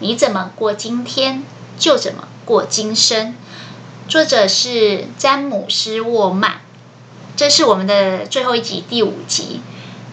[0.00, 1.42] 你怎么过今天，
[1.78, 3.34] 就怎么过今生。
[4.08, 6.60] 作者是詹姆斯·沃曼。
[7.36, 9.60] 这是我们的最后一集，第五集，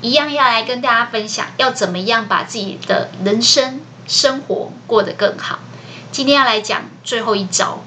[0.01, 5.59] 一样要来跟大家分享，要怎么样把自己的人生生活过得更好。
[6.11, 7.83] 今天要来讲最后一招。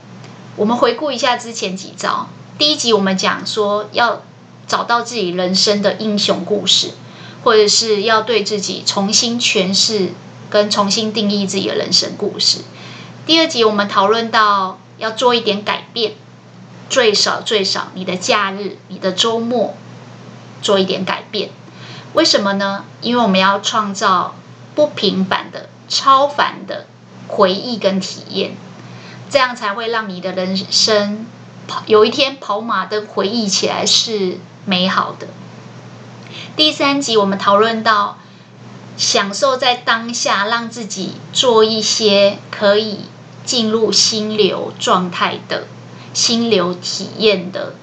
[0.56, 2.28] 我们回顾一下之前几招。
[2.59, 4.23] 第一集我们讲说要。
[4.68, 6.90] 找到自己人生的英雄故事，
[7.45, 10.10] 或者是要对自己重新诠释
[10.50, 12.60] 跟重新定义自己的人生故事。
[13.27, 16.12] 第二集我们讨论到要做一点改变，
[16.88, 19.76] 最少最少你的假日、你的周末
[20.62, 21.51] 做一点改变。
[22.12, 22.85] 为什么呢？
[23.01, 24.35] 因为我们要创造
[24.74, 26.87] 不平凡的、超凡的
[27.29, 28.57] 回忆跟体验，
[29.30, 31.26] 这样才会让你的人生
[31.66, 34.38] 跑有一天跑马灯回忆起来是。
[34.68, 35.29] 美好的。
[36.57, 38.18] 第三集我们讨论到，
[38.96, 43.00] 享受在当下，让自己做一些可以
[43.44, 45.66] 进入心流状态的
[46.14, 47.74] 心流体验的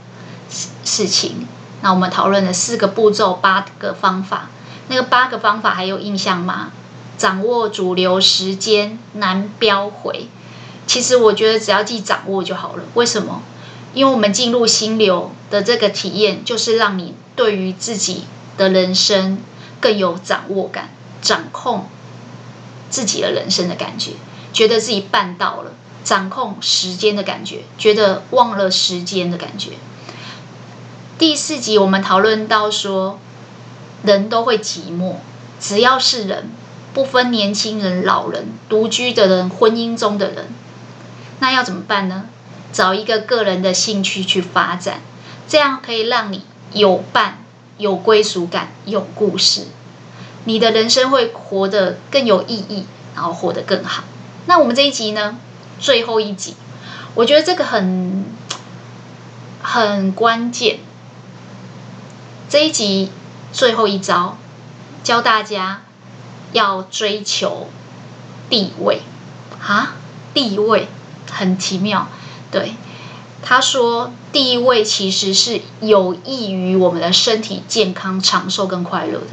[0.50, 1.47] 事事情。
[1.81, 4.50] 那我们讨论了四个步骤，八个方法。
[4.88, 6.72] 那个八个方法还有印象吗？
[7.17, 10.28] 掌握主流时间，难标回。
[10.88, 12.84] 其实我觉得只要记掌握就好了。
[12.95, 13.41] 为什么？
[13.94, 18.23] 因为我们进入心流的这个体验，就是让你对于自己
[18.58, 19.38] 的人生
[19.80, 20.89] 更有掌握感，
[21.24, 21.88] 掌控
[22.92, 24.12] 自己的人生的感觉，
[24.54, 25.72] 觉得自己办到了，
[26.04, 29.72] 掌控时间的感觉，觉得忘了时间的感觉。
[31.18, 33.20] 第四集我们讨论到说，
[34.03, 35.16] 人都会寂寞，
[35.59, 36.52] 只要是人，
[36.94, 40.50] 不分年轻人、老人、独居的人、婚姻中的人，
[41.40, 42.26] 那要怎么办呢？
[42.74, 45.02] 找一个个人的兴趣去发展，
[45.47, 46.44] 这样可以让你
[46.74, 47.44] 有伴、
[47.78, 49.68] 有归属感、有故事，
[50.46, 54.04] 你的人生会活得更有意义，然后活得更好。
[54.46, 55.38] 那我们这一集呢？
[55.80, 56.56] 最后一集，
[57.16, 58.26] 我觉得这个很
[59.62, 60.80] 很关键。
[62.48, 63.12] 这一集
[63.52, 64.38] 最后一招，
[65.03, 65.82] 教大家
[66.52, 67.68] 要追求
[68.50, 69.02] 地位
[69.62, 69.96] 啊，
[70.34, 70.88] 地位
[71.32, 72.08] 很奇妙。
[72.52, 72.76] 对，
[73.42, 79.28] 他说，地位其实是有益于我们的身体健康、长寿跟快乐的。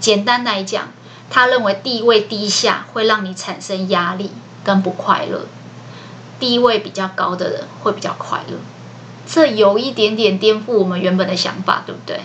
[0.00, 0.88] 简单来讲，
[1.30, 4.30] 他认为地位低下会让你产生压力
[4.64, 5.46] 跟不快乐，
[6.38, 8.56] 地位比较高的人会比较快乐。
[9.26, 12.20] 这有一点点颠覆我们原本的想法，对不对？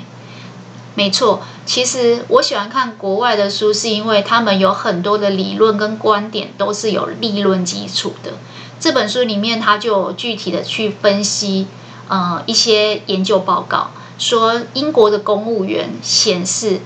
[0.95, 8.33] 没错，其实我喜欢看国外的书，是因为他们有很多的理论跟观点都是有理论基础的。
[8.79, 11.67] 这本书里面，他就具体的去分析，
[12.07, 13.89] 呃，一些研究报告，
[14.19, 16.81] 说英国的公务员显示，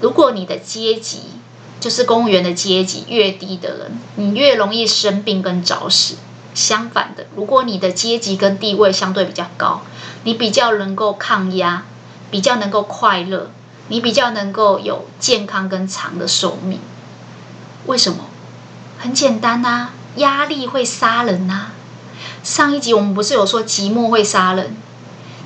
[0.00, 1.20] 如果你的阶级
[1.78, 6.16] 就是公务员的阶级越低的人，你越容易生病跟早死。
[6.52, 9.82] 相反的，如果你的阶级跟地位相对比较高，
[10.24, 11.84] 你比较能够抗压，
[12.30, 13.50] 比较能够快乐，
[13.88, 16.80] 你比较能够有健康跟长的寿命。
[17.86, 18.24] 为什么？
[18.98, 19.92] 很简单啊。
[20.16, 21.72] 压力会杀人呐、啊！
[22.42, 24.76] 上一集我们不是有说寂寞会杀人，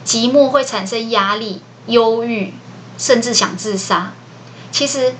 [0.06, 2.54] 寂寞会产生压力、忧郁，
[2.96, 4.14] 甚至想自杀。
[4.74, 5.14] 其实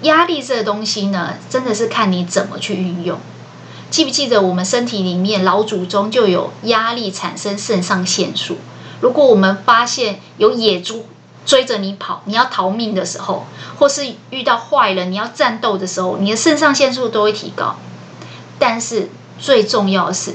[0.00, 3.16] 压力这个东西呢，真的是看你怎么去运用。
[3.90, 8.58] 记不记得我们身体里面老祖宗就有压力产生肾上腺素？
[9.00, 11.06] 如果我们发现有野猪
[11.46, 13.46] 追着你跑，你要逃命的时候，
[13.78, 17.76] 或是遇到坏人你要战斗的时候，你的肾上腺素都会提高。
[18.58, 20.34] 但是最重要的是，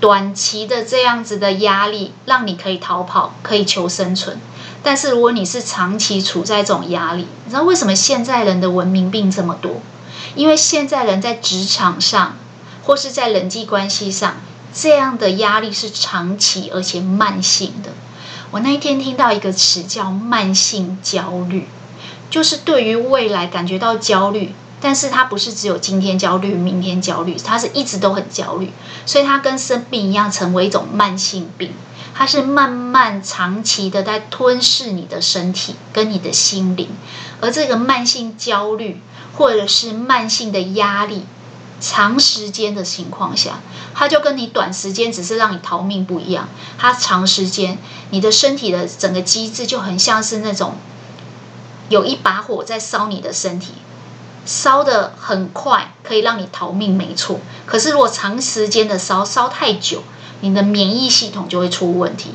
[0.00, 4.40] 短期的这样子的压力让你可以逃跑，可以求生存。
[4.84, 9.80] 但是如果你是长期处在这种压力，你知道为什么现在人的文明病这么多？
[10.36, 12.36] 因为现在人在职场上
[12.84, 14.36] 或是在人际关系上，
[14.72, 17.90] 这样的压力是长期而且慢性的。
[18.50, 21.66] 我那一天听到一个词叫慢性焦虑，
[22.28, 24.54] 就是对于未来感觉到焦虑。
[24.80, 28.70] 但是它不是只有今天焦虑，明天焦虑，它是一直都很焦虑，
[29.06, 31.72] 所以它跟生病一样，成为一种慢性病。
[32.14, 36.88] 它是慢慢长期的在吞噬你的身体跟你的心灵，
[37.40, 39.02] 而这个慢性焦虑
[39.36, 41.26] 或者是慢性的压力，
[41.80, 43.58] 长时间的情况下，
[43.94, 46.48] 它就跟你短时间只是让你逃命不一样。
[46.78, 47.78] 它长时间，
[48.10, 50.76] 你的身体的整个机制就很像是那种
[51.88, 53.74] 有一把火在烧你的身体，
[54.46, 57.40] 烧的很快，可以让你逃命，没错。
[57.66, 60.04] 可是如果长时间的烧，烧太久，
[60.44, 62.32] 你的免疫系统就会出问题。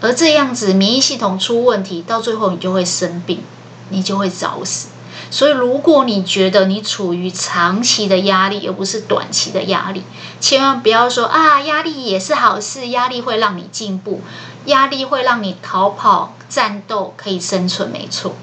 [0.00, 3.42] 而这样子，免疫系统出问题，到最后你就会生病，
[3.88, 4.88] 你就会早死。
[5.30, 10.02] 所以，如果你觉得你处于长期的压力，而不是短期的压力，
[10.40, 14.20] 千万不要说啊，压力也是好事，压力会让你进步，
[14.66, 18.36] 压力会让你逃跑、战斗，可以生存，没错。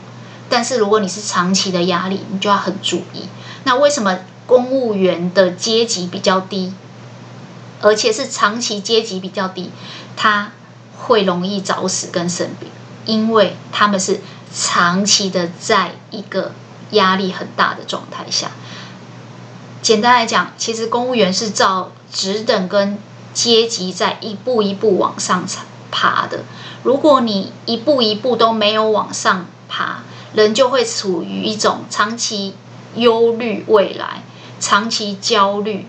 [0.50, 3.30] 但是，如果你是长期的压力，你就要很注意。
[3.64, 6.74] 那为什么公务员的阶级比较低，
[7.86, 9.70] 而且是长期阶级比较低，
[10.18, 10.52] 他
[10.98, 12.70] 会容易早死跟生病？
[13.06, 14.22] 因为他们是
[14.52, 16.52] 长期的在一个。
[16.92, 18.52] 压力很大的状态下，
[19.82, 23.00] 简单来讲，其实公务员是照职等跟
[23.34, 25.46] 阶级在一步一步往上
[25.90, 26.44] 爬的。
[26.84, 30.04] 如果你一步一步都没有往上爬，
[30.36, 32.54] 人就会处于一种长期
[32.94, 34.22] 忧虑未来、
[34.60, 35.88] 长期焦虑，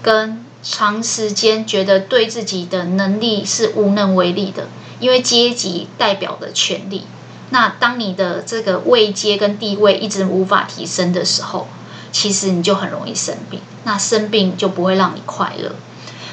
[0.00, 4.66] 跟长时间觉得对自己的能力是无能为力的，
[4.98, 7.04] 因为阶级代表的权力。
[7.50, 11.68] 那当你的这个位阶跟地位一直无法提升的时候，
[12.10, 13.60] 其实你就很容易生病。
[13.84, 15.76] 那生病就不会让你快乐。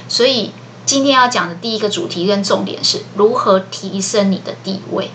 [0.09, 0.51] 所以
[0.85, 5.11] 今天要讲的第一个主题跟重点是如何提升你的地位。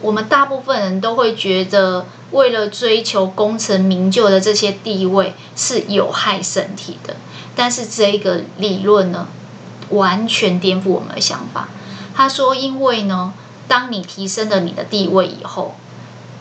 [0.00, 7.16] 我们大部分人都会觉得，为了追求功成名就的这些地位是有害身体的。
[7.54, 9.28] 但是这个理论呢，
[9.90, 11.68] 完全颠覆我们的想法。
[12.14, 13.32] 他说，因为呢。
[13.68, 15.76] 当你提升了你的地位以后，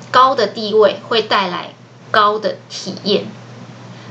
[0.10, 1.76] 高的地位会带来
[2.10, 3.28] 高的体验，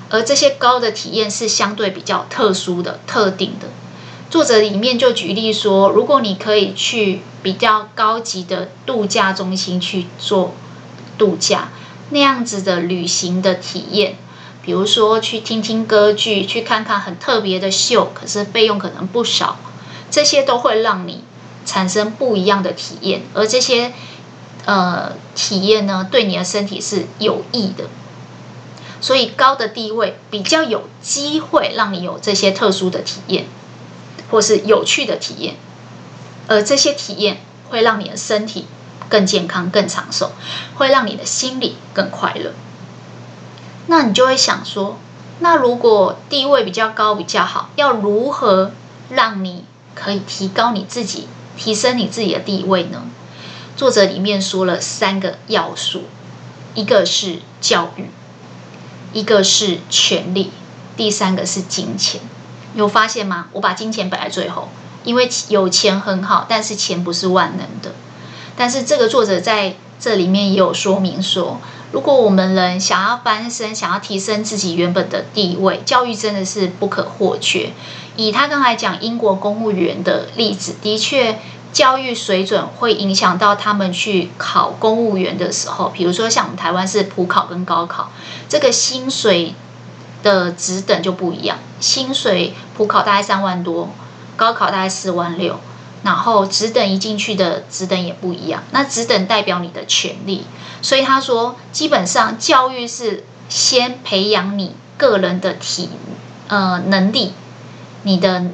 [0.08, 3.66] 而这些高的体验是相对比较特殊的、特定的。
[4.30, 10.54] 作者里面就举例说，如果你可以去比较高级的度假中心去做
[11.16, 11.70] 度假，
[12.10, 14.16] 那样子的旅行的体验，
[14.62, 19.58] 比如说去听听歌剧，去看看很特别的秀，可是费用可能不少，
[20.10, 21.24] 这些都会让你。
[21.66, 23.92] 产生不一样的体验，而这些
[24.64, 27.84] 呃体验呢，对你的身体是有益的。
[29.02, 33.44] 所以高的地位比较有机会让你有这些特殊的体验，
[34.30, 35.56] 或是有趣的体验，
[36.46, 38.66] 而这些体验会让你的身体
[39.08, 40.32] 更健康、更长寿，
[40.76, 42.52] 会让你的心里更快乐。
[43.86, 44.98] 那你就会想说，
[45.40, 48.72] 那如果地位比较高比较好，要如何
[49.08, 49.64] 让你
[49.94, 51.28] 可以提高你自己？
[51.56, 53.02] 提升你自己的地位呢？
[53.76, 56.04] 作者里面说了三个要素，
[56.74, 58.10] 一个是教育，
[59.12, 60.52] 一个是权力，
[60.96, 62.20] 第三个是金钱。
[62.74, 63.46] 有发现吗？
[63.52, 64.68] 我把金钱摆在最后，
[65.04, 67.94] 因为有钱很好，但是钱不是万能的。
[68.56, 71.60] 但是这个作者在这里面也有说明说，
[71.92, 77.72] 如果我们人想要翻身，想要提升自己原本的地位，教育真的是不可或缺。
[78.16, 81.38] 以他刚才讲英国公务员的例子，的确，
[81.72, 85.88] 教育水准会影响到他们去考公务员的时候。
[85.90, 88.10] 比如说，像我们台湾是普考跟高考，
[88.48, 89.54] 这个薪水
[90.22, 91.58] 的职等就不一样。
[91.80, 93.90] 薪水普考大概三万多，
[94.36, 95.58] 高考大概四万六，
[96.02, 98.62] 然后职等一进去的职等也不一样。
[98.72, 100.44] 那职等代表你的权利，
[100.82, 105.90] 所以他说，基本上教育是先培养你个人的体
[106.48, 107.32] 呃能力。
[108.04, 108.44] 你的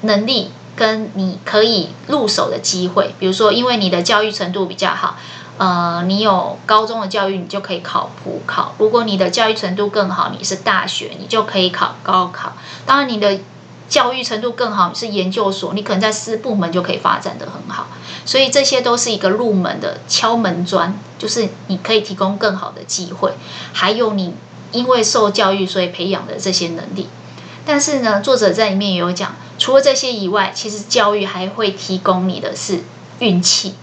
[0.00, 5.18] 能力跟你可以入手的机会，比如说，因为你的教育程度比较好，
[5.58, 12.52] 呃，你有高中的教育，你就可以考普考；如果你的教育程度更好，你是大学，你就可以考高考。
[12.84, 13.40] 当然，你的
[13.88, 17.86] 教育程度更好，你是研究所，你可能在私部门就可以发展得很好。
[18.26, 23.32] 所以这些都是一个入门的敲门砖，就是你可以提供更好的机会。
[23.72, 24.34] 还有你
[24.72, 27.08] 因为受教育，所以培养的这些能力。
[27.64, 32.84] 但是呢，作者在里面也有讲，除了这些以外，其实教育还会提供你的是
[33.20, 33.76] 运气。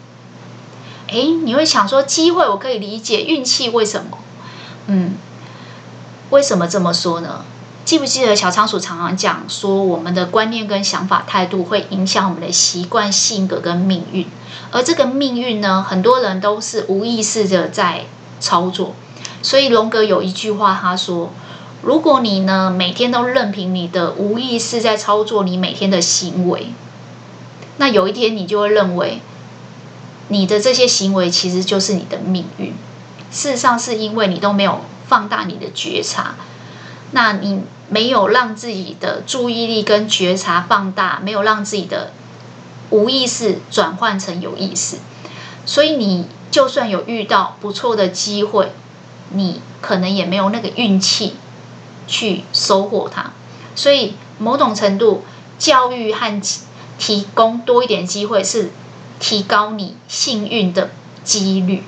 [1.14, 4.18] 诶，你会想说机会我可以理解，运气为什么？
[4.88, 5.14] 嗯，
[6.32, 7.46] 为什么这么说呢？
[7.86, 14.28] 记不记得小仓鼠常常讲说，我们的观念跟想法态度会影响我们的习惯、性格跟命运，
[14.72, 18.06] 而这个命运呢，很多人都是无意识的在
[18.40, 18.96] 操作。
[19.42, 21.32] 所以龙哥有一句话，他说。
[21.86, 26.68] 如果你呢，每天都任凭你的无意识在操作你每天的行为，
[27.76, 29.20] 那有一天你就会认为
[30.30, 32.74] 你的这些行为其实就是你的命运。
[33.32, 36.36] 事实上是因为你都没有放大你的觉察，
[37.12, 42.12] 那你没有让自己的注意力跟觉察放大，没有让自己的
[42.92, 44.98] 无意识转换成有意识，
[45.66, 48.72] 所以你就算有遇到不错的机会，
[49.32, 51.36] 你可能也没有那个运气
[52.06, 53.32] 去收获它。
[53.76, 55.24] 所以某种程度，
[55.58, 56.42] 教育和
[57.00, 58.72] 提供多一点机会是
[59.24, 60.90] 提高你幸运的
[61.24, 61.84] 几率。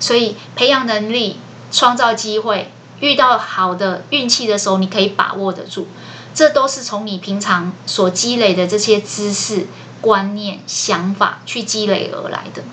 [0.00, 1.36] 所以培养能力，
[1.70, 2.72] 创造机会。
[2.98, 5.86] 遇到好的运气的时候，你可以把握得住，
[6.34, 9.68] 这都是从你平常所积累的这些知识、
[10.00, 12.64] 观念、想法去积累而来的。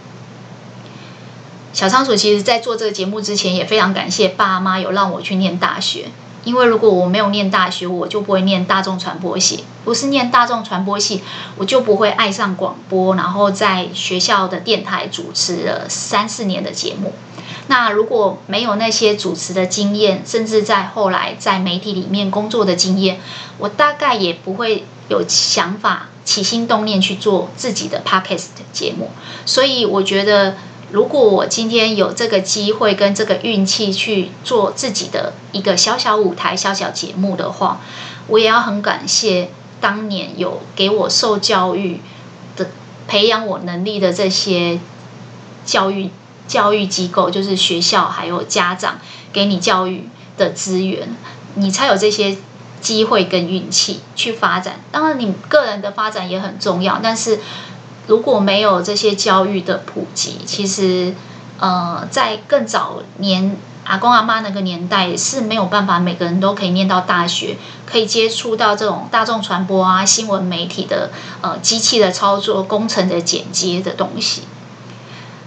[1.74, 6.08] 小仓鼠其实，在做这个节目之前，也非常感谢爸妈有让我去念大学，
[6.46, 11.22] 因为如果我没有念大学，我就不会念大众传播系；不是念大众传播系，
[11.58, 17.14] 我就不会爱上广播，然后在学校的电台主持了三四年的节目。
[17.68, 23.20] 那如果没有那些主持的经验，甚至在后来在媒体里面工作的经验，
[23.58, 29.10] 我大概也不会有想法起心动念去做自己的 podcast 节目。
[29.48, 30.58] 所以我觉得，
[30.92, 37.82] 如果我今天有这个机会跟这个运气去做自己的一个小小舞台、小小节目的话，
[38.28, 39.50] 我也要很感谢
[39.82, 42.02] 当年有给我受教育
[42.56, 42.70] 的、
[43.08, 44.80] 培养我能力的这些
[45.66, 46.10] 教育。
[46.48, 49.00] 教育机构就是学校，还有家长
[49.34, 51.10] 给你教育的资源，
[51.56, 52.38] 你才有这些
[52.82, 54.80] 机会跟运气去发展。
[54.92, 57.40] 当然，你个人的发展也很重要，但是
[58.08, 61.14] 如果没有这些教育的普及，其实
[61.60, 74.44] 呃，在更早年阿公阿妈那个年代是没有办法每个人都可以念到大学，可以接触到这种大众传播啊、新闻媒体的呃机器的操作、工程的剪接的东西。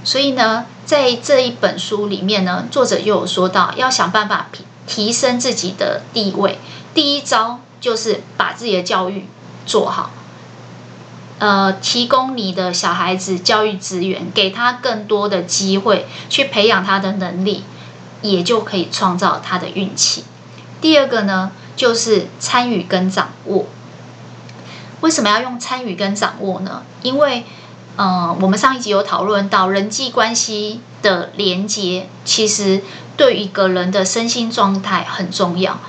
[0.04, 6.58] 所以呢，在这一本书里面呢，作者又有说到，要想办法提提升自己的地位。
[6.94, 9.26] 第一招就是把自己的教育
[9.66, 10.10] 做好，
[11.38, 17.62] 呃，提供你的小孩子教育资源，给他更多的机会去培养他的能力，
[18.22, 20.24] 也就可以创造他的运气。
[20.80, 23.66] 第二个呢，就是参与跟掌握。
[25.00, 26.82] 为什么要用参与跟掌握呢？
[27.02, 27.44] 因为
[27.96, 32.82] 嗯，我们上一集有讨论到人际关系的连接，其实
[33.16, 35.80] 对一个人的身心状态很重要。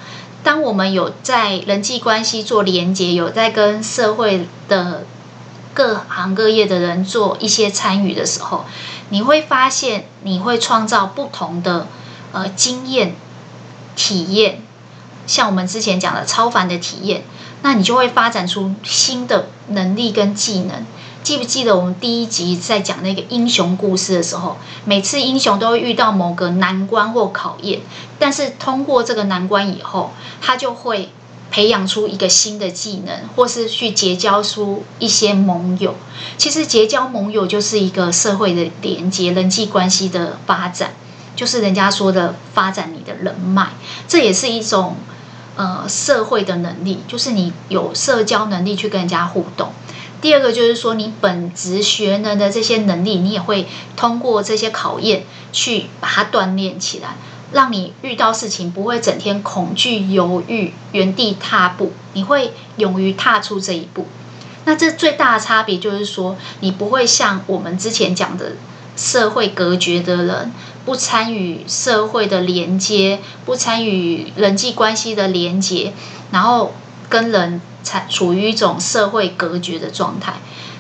[0.44, 5.06] 当我们有在人际关系做连接，有在跟社会的
[5.74, 8.66] 各行各业的人做一些参与的时候，
[9.10, 11.88] 你会发现你会创造不同的
[12.32, 13.16] 呃经验
[13.96, 14.62] 体验，
[15.28, 17.24] 像我们之前讲的超凡的体验，
[17.62, 20.86] 那你就会发展出新的能力跟技能。
[21.22, 27.82] 记不记得我们第一集在讲那个英雄故事的时候，每次英雄都会遇到某个难关或考验，
[28.18, 30.12] 但是通过这个难关以后，
[30.42, 31.10] 他就会
[31.52, 35.96] 培养出一个新的技能，或是去结交出一些盟友。
[36.38, 40.94] 其实结交盟友就是一个社会的连接、人际关系的发展，
[41.36, 43.70] 就是人家说的发展你的人脉，
[44.08, 44.98] 这也是一种
[45.56, 49.70] 呃社会的能力，就是你有社交能力去跟人家互动。
[50.22, 57.16] 第二个就是说，你本职学能的这些能力，你也会通过这些考验去把它锻炼起来，
[57.52, 64.08] 让你遇到事情不会整天恐惧、犹豫、原地踏步，你会勇于踏出这一步。
[64.66, 68.54] 那这最大的差别就是说，你不会像我们之前讲的
[68.96, 70.52] 社会隔绝的人，
[70.86, 75.94] 不参与社会的连接，不参与人际关系的连接，
[76.32, 76.74] 然后
[77.10, 77.62] 跟人。
[77.82, 80.34] 才处于一种社会隔绝的状态，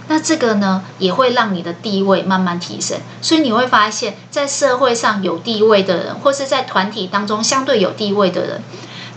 [0.10, 2.98] 那这个呢，也会让你的地位慢慢提升。
[3.22, 8.64] 所以你会发现，在社会上有地位的人，或是在团体当中相对有地位的人，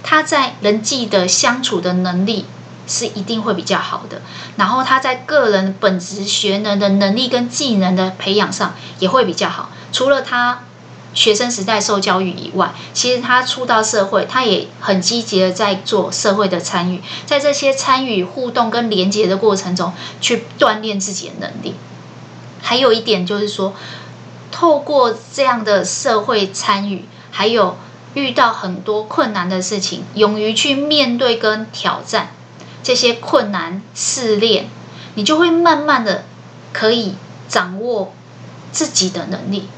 [0.02, 2.44] 他在人际的相处的能力
[2.86, 4.20] 是一定会比较好的。
[4.56, 9.70] 然后他在个人本职学能的能力跟技能的培养上也会比较好。
[9.90, 10.60] 除了他。
[11.14, 21.74] 学生时代受教育以外，其实他出到社会，他也很积极的在做社会的参与，在这些参与互动跟连接的过程中，去锻炼自己的能力。
[22.62, 23.74] 还有一点就是说，
[24.50, 27.76] 透过这样的社会参与，还有
[28.14, 32.30] 遇到很多困难的事情，勇于去面对跟挑战
[32.82, 34.68] 这些困难试炼，
[35.14, 36.24] 你就会慢慢的
[36.72, 37.16] 可以
[37.48, 38.14] 掌握
[38.70, 39.68] 自己的能力。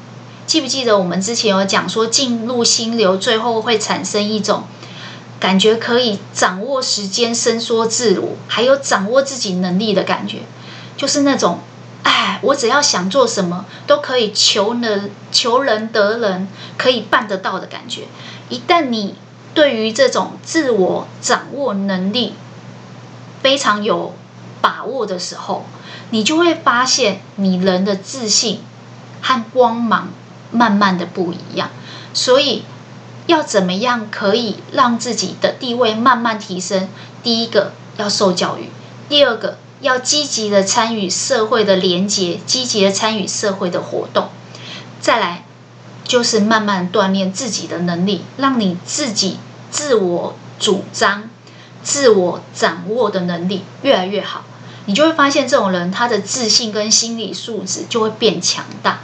[0.46, 4.64] 记不记得我们之前有讲说，进入心流最后会产生一种
[5.40, 10.42] 感觉，可以掌握时间、伸缩自如，还有掌握自己能力的感觉，
[10.96, 11.60] 就是那种，
[12.02, 16.46] 哎，我只要想做什么，都可以求能、求人得人，
[16.76, 18.02] 可以办得到的感觉。
[18.50, 19.16] 一旦你
[19.54, 22.34] 对于这种自我掌握能力
[23.42, 24.14] 非常有
[24.60, 25.64] 把握的时候，
[26.10, 28.60] 你就会发现你人的自信
[29.22, 30.10] 和光芒
[30.50, 31.70] 慢慢的不一样。
[32.12, 32.64] 所以
[33.26, 36.88] 要怎么样可以让自己的地位慢慢提升？
[37.22, 38.68] 第一个要受教育，
[39.08, 44.28] 第二个要积极的参与社会的连接，积极的参与社会的活动，
[45.00, 45.44] 再来
[46.04, 49.38] 就是慢慢锻炼自己的能力，让你自己
[49.70, 51.30] 自我主张、
[51.82, 54.44] 自我掌握的能力越来越好，
[54.84, 59.00] 你就会发现这种人他的自信跟心理素质就会变强大。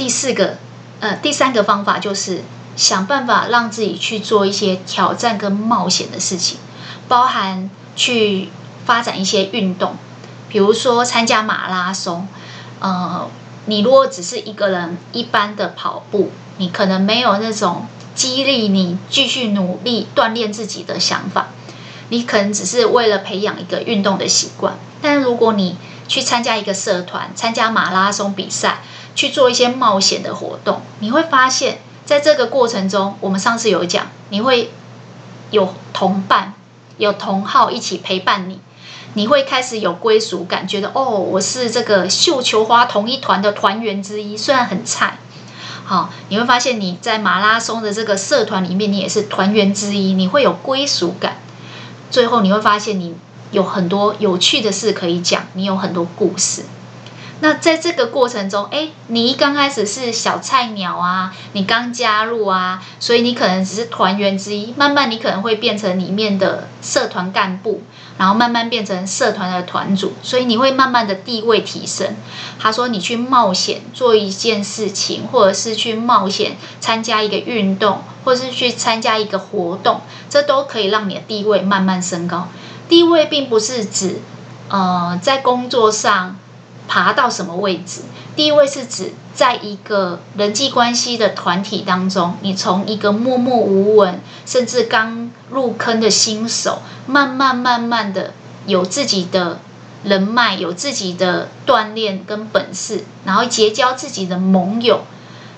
[0.00, 0.56] 第四个。
[1.00, 2.42] 呃，第三个方法就是
[2.74, 6.58] 想办法让自己去做一些挑战跟冒险的事情，
[7.06, 8.48] 包含去
[8.86, 9.96] 发展一些运动，
[10.48, 12.26] 比如说参加马拉松。
[12.78, 13.28] 呃，
[13.66, 21.48] 你如果只是一个人一般的跑步，你可能没有那种激励你继续努力锻炼自己的想法，
[22.08, 24.78] 你可能只是为了培养一个运动的习惯。
[25.02, 25.76] 但是如果你
[26.08, 28.82] 去参加一个社团，参加马拉松比赛，
[29.14, 34.72] 去做一些冒险的活动，你会发现在这个过程中，我们上次有讲，你会
[35.50, 36.54] 有同伴、
[36.96, 38.60] 有同好一起陪伴你，
[39.14, 45.18] 你会开始有归属感，觉得哦，我是这个绣球花同一团的团员之一，虽然很菜，
[45.84, 51.38] 好，你会发现你在马拉松的这个社团里面，你也是团员之一，你会有归属感，
[52.10, 53.16] 最后你会发现你
[53.50, 56.64] 有很多有趣的事可以讲，你有很多故事。
[57.42, 64.74] 那在这个过程中，诶，你一刚开始是小菜鸟啊，你刚加入啊，所以你可能只是团员之一。
[64.76, 67.82] 慢慢你可能会变成里面的社团干部，
[68.18, 72.14] 然后慢慢变成社团的团主，所以你会慢慢的地位提升。
[72.58, 82.48] 他说你去冒险做一件事情，或者是去冒险参加一个运动，或是去参加一个活动，这都可以让你的地位慢慢升高。
[82.86, 84.20] 地位并不是指，
[84.68, 86.36] 呃，在工作上。
[86.90, 88.00] 爬到什么位置？
[88.34, 98.32] 地位是指在一个人际关系的团体当中，你从一个默默无闻，甚至刚入坑的新手，慢慢慢慢的
[98.66, 99.60] 有自己的
[100.02, 105.02] 人脉，有自己的锻炼跟本事，然后结交自己的盟友，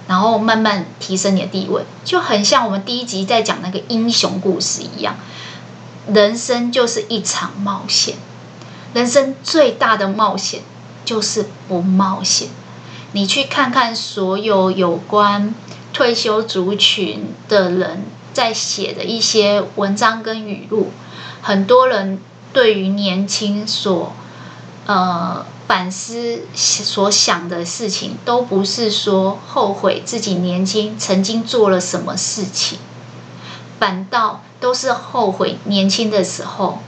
[0.06, 5.16] 然后慢慢提升你的地位，就很像我们第一集在讲那个英雄故事一样。
[6.12, 8.16] 人生就是一场冒险，
[8.92, 10.60] 人生最大的冒险。
[11.12, 12.48] 就是不冒险。
[13.12, 15.54] 你去看看所有有关
[15.92, 20.90] 退休族群的人在写的一些文章跟语录，
[21.42, 22.18] 很多人
[22.54, 24.14] 对于年轻所
[24.86, 32.78] 呃反思所想的事情，都不是说后悔自己年轻曾经做了什么事情，
[33.78, 36.78] 反倒都是后悔年轻的时候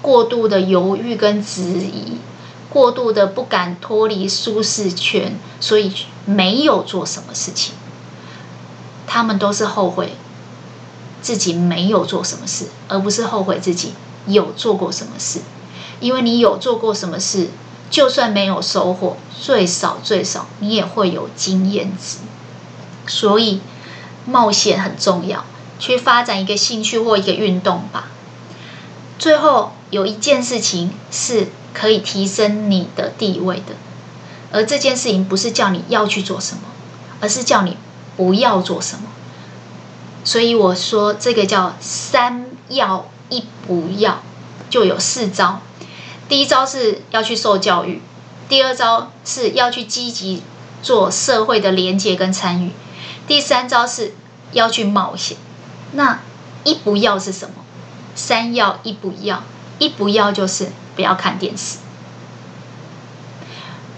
[0.00, 2.18] 过度的犹豫跟质疑。
[2.68, 5.92] 过度的不敢脱离舒适圈，所以
[6.24, 7.74] 没有做什么事情。
[9.06, 10.14] 他们都是后悔
[11.22, 13.94] 自己没有做什么事，而不是后悔自己
[14.26, 15.40] 有做过什么事。
[16.00, 17.48] 因为你有做过什么事，
[17.88, 22.18] 就算没有收获，最少最少你也会有经验值。
[23.06, 23.60] 所以
[24.26, 25.44] 冒险很重要，
[25.78, 28.08] 去发展一个兴趣或一个运动吧。
[29.18, 31.48] 最后有一件事情是。
[31.78, 33.74] 可以提升你的地位的，
[34.50, 36.62] 而这件事情不是叫你要去做什么，
[37.20, 37.76] 而是叫你
[38.16, 39.02] 不要做什么。
[40.24, 44.22] 所以我说这个叫三要一不要，
[44.70, 45.60] 就有四招。
[46.30, 48.00] 第一招是要去受教育，
[48.48, 50.42] 第二招是要去积极
[50.82, 52.72] 做社会的连接跟参与，
[53.28, 54.14] 第三招是
[54.52, 55.36] 要去冒险。
[55.92, 56.20] 那
[56.64, 57.56] 一不要是什么？
[58.14, 59.42] 三要一不要，
[59.78, 60.70] 一不要就是。
[60.96, 61.78] 不要看电视。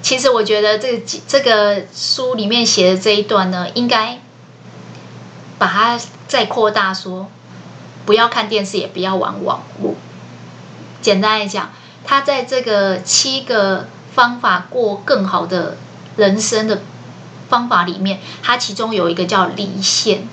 [0.03, 4.21] 其实我觉得这这个书里面写的这一段呢，应该
[5.59, 7.29] 把它再扩大说，
[8.07, 9.95] 不要看电视，也不要玩网络。
[11.03, 11.71] 简单来讲，
[12.05, 15.77] 他在这个七个方法过更好的
[16.17, 16.83] 人生的
[17.49, 20.29] 方法里面，它其中有一个叫离线。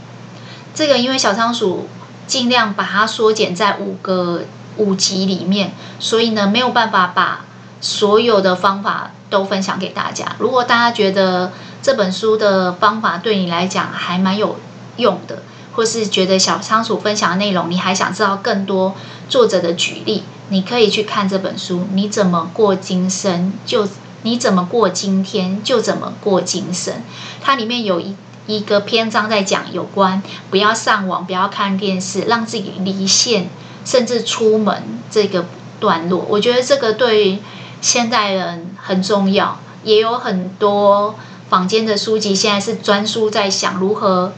[0.74, 1.90] 这个因为小仓鼠
[2.28, 4.44] 尽量把它缩减在五个。
[4.78, 7.46] 五集里面，所以呢，没有办法把
[7.82, 10.36] 所有的方法都分享给大家。
[10.40, 14.58] 如果大家觉得这本书的方法对你来讲还蛮有
[14.98, 18.96] 用的，或是觉得小仓鼠分享的内容你还想知道更多
[19.30, 21.86] 作者的举例，你可以去看这本书。
[21.92, 23.88] 你怎么过今生，就
[24.24, 26.96] 你怎么过今天，就怎么过今生。
[27.42, 28.16] 它里面有一
[28.48, 33.50] 一个篇章在讲有关不要上网、不要看电视、让自己离线，
[33.86, 35.46] 甚至出门这个
[35.80, 36.26] 段落。
[36.28, 37.40] 我觉得这个对
[37.80, 41.16] 现代人很重要，也有很多
[41.50, 44.34] 坊间的书籍现在是专书在想如何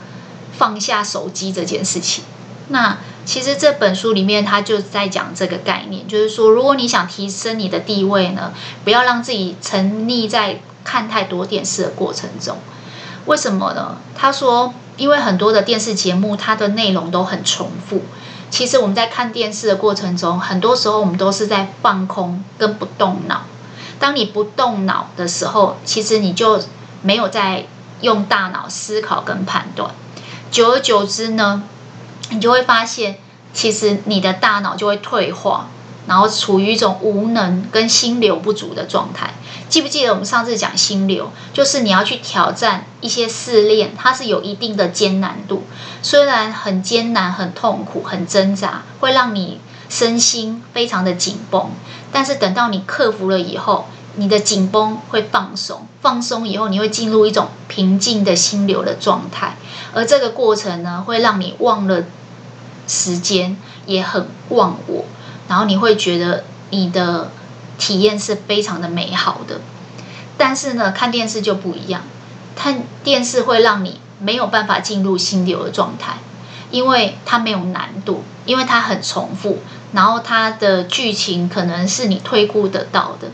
[0.55, 2.23] 放下手机这件事情。
[2.67, 12.57] 那其实这本书里面，他就在讲这个概念，就是说，如果你想提升你的地位呢，不要让自己沉溺在看太多电视的过程中。
[13.25, 13.97] 为什么呢？
[14.15, 18.01] 他说，因为很多的电视节目，它的内容都很重复。
[18.49, 23.43] 其实我们在看电视的过程中，很多时候我们都是在放空跟不动脑。
[23.99, 26.61] 当你不动脑的时候，其实你就
[27.01, 27.65] 没有在
[28.01, 29.91] 用大脑思考跟判断。
[30.49, 31.63] 久而久之呢，
[32.29, 33.17] 你就会发现，
[33.53, 35.67] 其实你的大脑就会退化，
[36.07, 39.33] 然后处于一种无能跟心流不足的状态。
[39.69, 45.63] 记不记得我们上次讲心流，就是你要去挑战一些试炼，它是有一定的艰难度，
[46.01, 51.69] 虽然很艰难、很痛苦、很挣扎，会让你身心非常的紧绷，
[52.11, 59.57] 但是等到你克服了以后，你的紧绷会放松，放松以后你会进入一种平静的心流的状态，
[59.93, 62.03] 而这个过程呢，会让你忘了。
[62.89, 65.03] 时间也很忘我，
[65.47, 67.31] 然后你会觉得你的
[67.77, 69.61] 体验是非常的美好的。
[70.37, 72.03] 但是呢，看电视就不一样，
[72.55, 76.17] 看电视会让你没有办法进入心流的状态，
[76.69, 79.59] 因为它没有难度，因为它很重复，
[79.93, 83.29] 然后它的剧情可能是你推估得到的，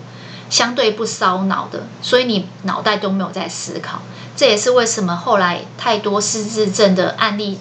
[0.50, 4.02] 相对不烧脑的，所以你脑袋都没有在思考。
[4.36, 7.60] 这也是为什么后来太多失智症的案例。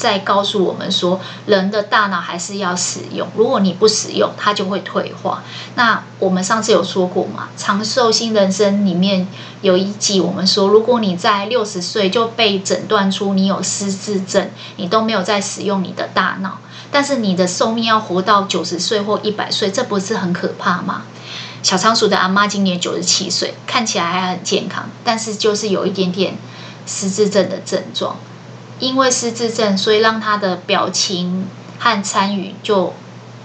[0.00, 3.28] 在告诉我们说，人的大脑还是要使用。
[3.36, 5.42] 如果你不使用，它就会退化。
[5.74, 9.28] 那我们上次有说过嘛，《长寿新人生》里面
[9.60, 16.60] 有一集，我们说，如果你在六十岁就被诊断出你有失智症，你都没有在使用你的大脑，
[16.90, 21.02] 但是你的寿命要活到九十岁或一百岁，这不是很可怕吗？
[21.62, 26.38] 小仓鼠的阿妈今年九十七岁，看起来还很健康，但是就是有一点点
[26.86, 28.16] 失智症的症状。
[28.80, 31.46] 因为失智症，所以让他的表情
[31.78, 32.94] 和参与就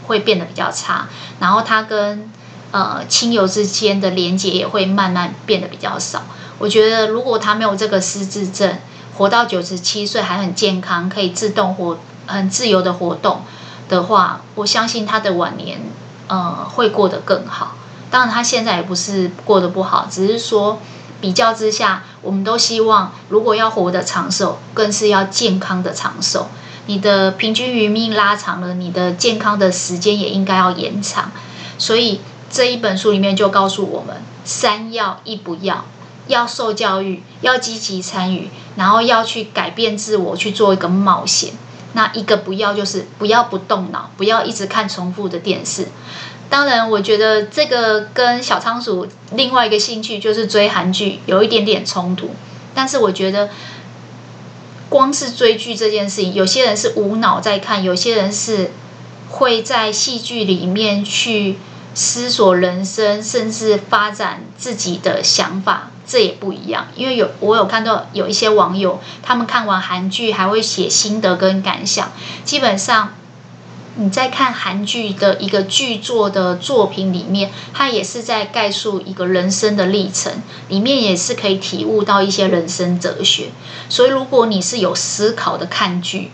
[0.07, 1.07] 会变得比较差，
[1.39, 2.31] 然后他跟
[2.71, 6.23] 呃亲友之间的连接也会慢慢变得比较少。
[6.57, 8.77] 我觉得如果他没有这个失智症，
[9.17, 13.41] 活到九十七岁还很健康，可以自动活很自由的活动
[13.89, 15.81] 的话，我相信他的晚年
[16.27, 17.75] 呃会过得更好。
[18.09, 20.79] 当然他现在也不是过得不好，只是说。
[21.25, 26.49] 比较之下，我们都希望，如果要活得长寿，更是要健康的长寿。
[26.85, 31.31] 你的平均余命拉长了，你的健康的时间也应该要延长。
[31.79, 35.85] 所以这一本书里面就告诉我们：三要一不要，
[36.27, 41.53] 要受教育，要积极参与，然后要去改变自我，去做一个冒险。
[41.93, 45.87] 那一个不要就是不要不动脑，不要一直看重复的电视。
[46.49, 52.29] 当然，我觉得这个跟小仓鼠另外一个兴趣就是追韩剧有一点点冲突。
[52.73, 53.49] 但是我觉得，
[54.87, 58.71] 光是追剧这件事情，有些人是无脑在看，有些人是
[59.29, 61.57] 会在戏剧里面去
[61.93, 66.87] 思索人生，甚至发展自己的想法，这也不一样。
[66.95, 72.11] 因为有我有看到有一些网友，他们看完韩剧还会写心得跟感想，
[72.45, 73.13] 基本上。
[73.97, 80.33] 你在看韩剧的一个剧作的作品里面，它也是在概述一个人生的历程，
[80.67, 83.51] 里面也是可以体悟到一些人生哲学。
[83.87, 86.31] 所以，如果你是有思考的看剧，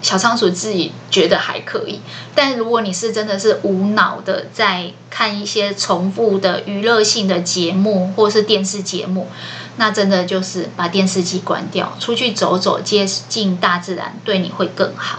[0.00, 2.00] 小仓鼠自己觉得还可以；
[2.34, 9.28] 但如果你是真的是无脑的在看一些重复的娱乐性的节目或是电视节目，
[9.76, 15.18] 那真的就是把电视机关掉，出去走走，接近大自然，对你会更好。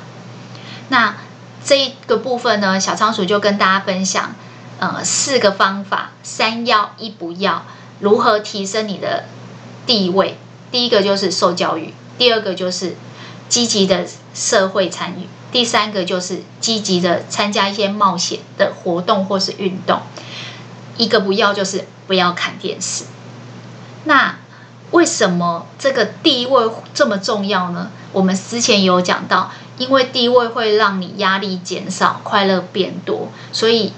[0.90, 1.16] 那
[1.64, 4.36] 这一个部分呢，小仓鼠就跟大家分享，
[4.78, 7.66] 呃，四个方法，三要一不要，
[8.00, 9.26] 如何提升你的
[9.88, 10.38] 地位。
[10.72, 12.96] 第一个就是受教育，第二个就是
[13.50, 20.02] 积极的社会参与，第三个就是积极的参加一些冒险的活动或是运动。
[20.98, 23.06] 一个不要就是不要看电视。
[24.04, 24.38] 那
[24.92, 27.90] 为什么这个地位这么重要呢？
[28.12, 29.52] 我们之前有讲到。
[29.78, 33.94] 因为地位会让你压力减少，快乐变多，所以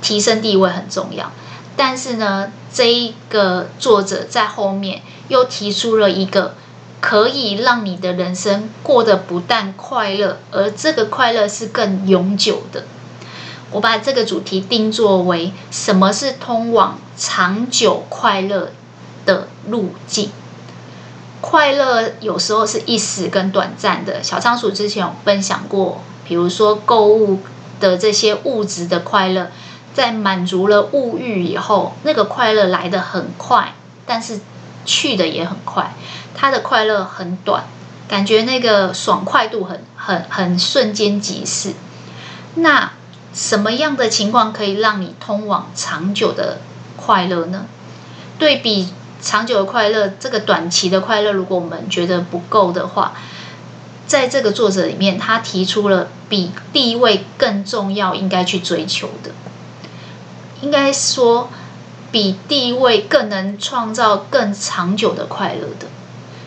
[0.00, 1.32] 提升地位很重要。
[1.76, 6.54] 但是呢，这一个作者在后面又提出了一个
[7.00, 12.84] 可以让你的人生过得不但快乐，而这个快乐是更永久的。
[13.70, 18.72] 我把这个主题定作为什么是通往长久快乐
[19.26, 20.30] 的路径。
[21.40, 24.22] 快乐有时候是一时跟短暂的。
[24.22, 27.40] 小仓鼠之前有分享过，比如说购物
[27.80, 29.50] 的这些物质的快乐，
[29.94, 33.74] 在满足了物欲以后，那个快乐来得很快，
[34.04, 34.40] 但是
[34.84, 35.94] 去的也很快，
[36.34, 37.64] 它的快乐很短，
[38.08, 41.74] 感觉那个爽快度很很很瞬间即逝。
[42.56, 42.92] 那
[43.32, 46.58] 什么样的情况可以让你通往长久的
[46.96, 47.66] 快乐呢？
[48.38, 48.88] 对比
[49.20, 53.14] 长久的快乐，这个短期的快乐，如果我们觉得不够的话，
[54.06, 59.32] 在这个作者里面，他提出了比地位更重要、应该去追求的，
[60.62, 61.50] 应该说
[62.10, 65.88] 比地位更能创造更长久的快乐的。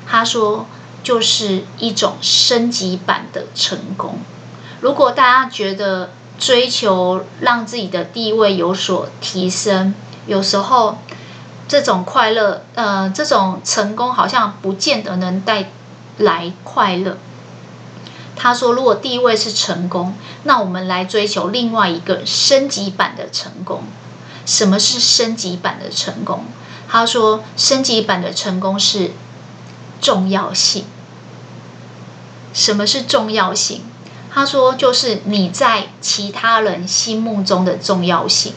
[0.08, 0.66] 他说，
[1.04, 4.20] 就是一种升级版的成功。
[4.80, 9.94] 如果大家觉得，追求让自己的地位有所提升，
[10.26, 10.98] 有时候
[11.72, 15.70] 这种快乐，呃，这种成功好像不见得能带
[16.18, 17.18] 来快乐。
[18.36, 23.84] 他说，如果地位是成功，那我们来追求另外一个升级版的成功。
[24.46, 26.44] 什么是升级版的成功？
[26.90, 29.12] 他说，升级版的成功是
[30.02, 30.84] 重要性。
[32.54, 33.84] 什么是重要性？
[34.30, 38.56] 他说：“就是你在其他人心目中的重要性，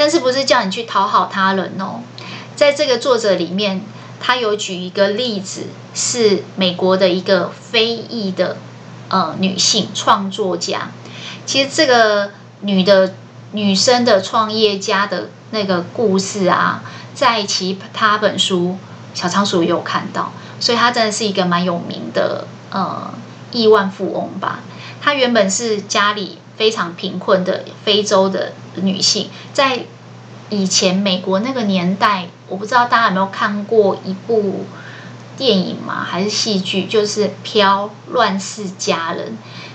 [0.00, 2.00] 但是不是叫你去讨好他人哦。
[2.56, 3.82] 在这个作者里面，
[4.18, 8.56] 他有举一个例子，是美国的一个非裔的
[9.10, 10.90] 呃女性创作家。
[11.44, 12.30] 其实这个
[12.62, 13.12] 女的
[13.52, 16.82] 女生的创业家的那个故事啊，
[17.14, 18.78] 在其他本书
[19.12, 23.12] 小仓鼠也有看到，所以她真的是一个蛮有名的呃。”
[23.52, 24.60] 亿万富翁吧，
[25.02, 29.86] 她原本是家里非常贫困的非洲的女性，在
[30.50, 34.66] 以前美国那个年代，我不知道大家有没有看过一部
[35.38, 39.28] 电影嘛，还是戏剧，就是《飘乱世佳人》。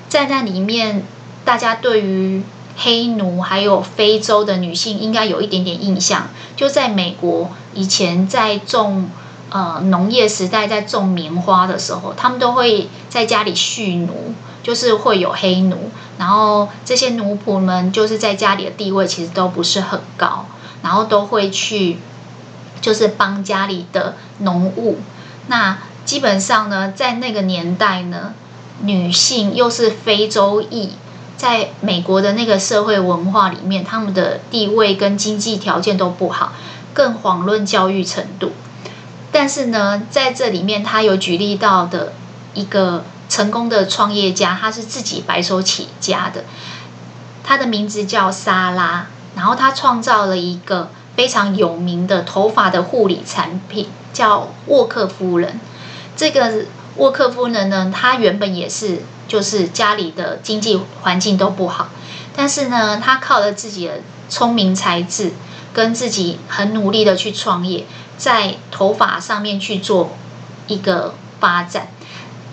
[0.08, 1.04] 在那里面，
[1.44, 2.44] 大家对于
[2.78, 6.28] 黑奴还有非洲的女性应该有一点点印象。
[6.56, 9.10] 就在美国以前在种。
[9.52, 15.92] 呃，农业时代在种棉花的时候，他们都会在家里蓄奴，就是会有黑奴。
[16.18, 20.46] 然后这些奴仆们就是在家里的地位其实都不是很高，
[20.82, 22.00] 然后都会去
[22.82, 25.00] 就是帮家里的农务。
[25.48, 28.34] 那基本上呢，在那个年代呢，
[28.82, 30.92] 女性又是非洲裔，
[31.36, 36.54] 在美国的那个社会文化里面，他们的地位跟经济条件都不好，
[36.94, 38.54] 更遑论教育程度。
[39.32, 42.14] 但是呢，在这里面，他有举例到的
[42.54, 46.46] 一个成功的创业家，他是自己白手起家的，
[47.44, 55.60] 他的名字叫莎拉，然后他创造了一个非常有名的头发的护理产品，叫沃克夫人。
[56.16, 61.90] 这个沃克夫人呢，她原本也是就是家里的经济环境都不好，
[62.36, 65.34] 但是呢，她靠了自己的聪明才智，
[65.74, 67.86] 跟自己很努力的去创业。
[68.18, 70.12] 在头发上面去做
[70.68, 71.90] 一个发展，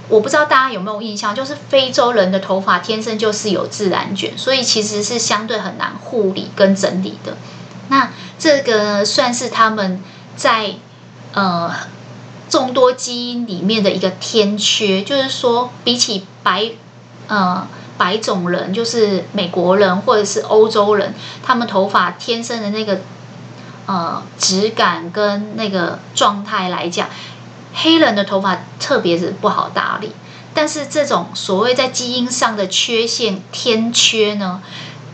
[0.09, 7.37] 我不知道大家有没有印象，就是非洲人的头发天生就是有自然卷，所以其实是相对很难护理跟整理的。
[7.88, 10.03] 那这个算是他们
[10.37, 10.75] 在
[11.33, 11.73] 呃
[12.49, 16.71] 众多基因里面的一个天缺，就是说比起白
[17.29, 23.01] 呃白种人，就是美国人或者是欧洲人，他们头发天生的那个。
[23.85, 27.09] 呃，质感跟那个状态来讲，
[27.75, 30.13] 黑人的头发特别是不好打理。
[30.55, 34.63] 但是这种所谓在基因上的缺陷天缺呢，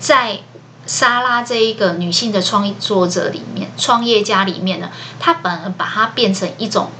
[0.01, 0.40] 在
[0.85, 4.90] 莎拉这一个女性的创作者里面、创业家里面呢，
[5.21, 6.90] 她反而把它变成一种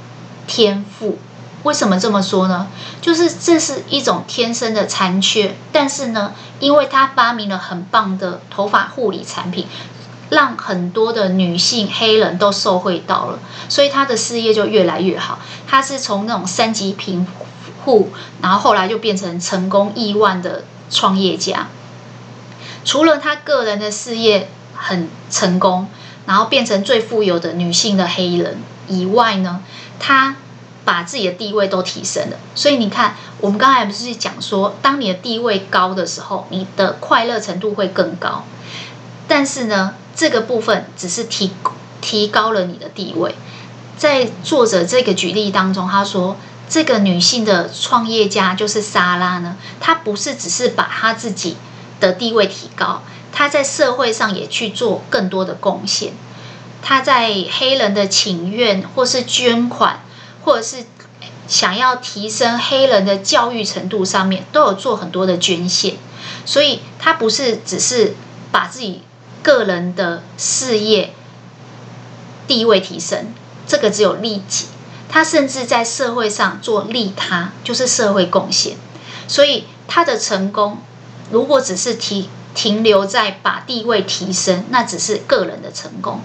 [0.47, 1.17] 天赋。
[1.63, 2.67] 为什么这么说呢？
[3.01, 9.67] 就是这是一种天生的残缺，但是呢，因为她发明了很棒的头发护理产品。
[10.29, 15.39] 让很多的女性黑人都受惠到了，所以她的事业就越来越好。
[15.67, 17.25] 她是从那种三级贫
[17.83, 18.11] 户，
[18.41, 21.67] 然后后来就变成成功亿万的创业家。
[22.85, 25.87] 除了她个人的事业很成功，
[26.25, 29.61] 然后变成最富有的女性的黑人以外呢，
[29.99, 30.35] 她
[30.85, 32.37] 把自己的地位都提升了。
[32.55, 38.43] 所以你看，我们刚才不是讲说，当你的地位高的时候，你的快乐程度会更高。
[39.27, 41.51] 但是呢，这个部分只是提
[42.01, 43.35] 提高了你的地位。
[43.97, 46.35] 在作者这个举例当中，他说
[46.67, 51.55] 这个女性的创业家就是莎拉呢，她不是只是把她自己
[52.01, 53.01] 的地位提高，
[53.31, 56.11] 她在社会上也去做更多的贡献。
[56.81, 60.01] 她在黑人的请愿，或是捐款，
[60.43, 60.83] 或者是
[61.47, 65.95] 想要提升黑人的教育程度上面，都有做很多的捐献。
[66.45, 68.15] 所以，她不是只是
[68.51, 69.03] 把自己
[69.41, 71.13] 个人的事业
[72.47, 73.33] 地位提升，
[73.67, 74.65] 这个只有利己。
[75.11, 78.77] 他甚至在社会上做利他，就是社会贡献。
[79.27, 80.77] 所以，他的成功，
[81.31, 86.21] 如果只是提停留在把地位提升，那只是个人的成功。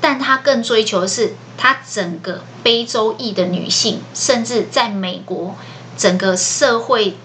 [0.00, 5.54] 但他更追求的是，他整个非洲裔的女性，甚至在美国
[5.96, 7.16] 整个社会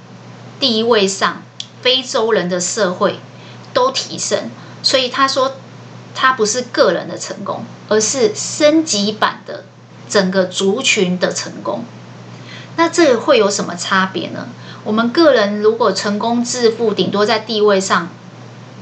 [0.60, 1.44] 地位上，
[1.82, 3.20] 非洲人的社会
[3.74, 4.50] 都提升。
[4.84, 5.56] 所以他说，
[6.16, 9.66] 他不是个人的成功，而是升级版的
[10.10, 11.84] 整个族群的成功。
[12.76, 14.48] 那这个会有什么差别呢？
[14.84, 18.10] 我们个人如果成功致富，顶多在地位上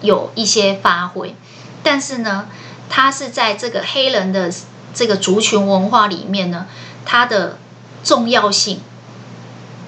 [0.02, 1.34] 有一些发挥，
[1.82, 2.48] 但是呢，
[2.90, 4.52] 他是在这个黑人的
[4.94, 6.68] 这个族群文化里面呢，
[7.06, 7.58] 他的
[8.04, 8.82] 重要性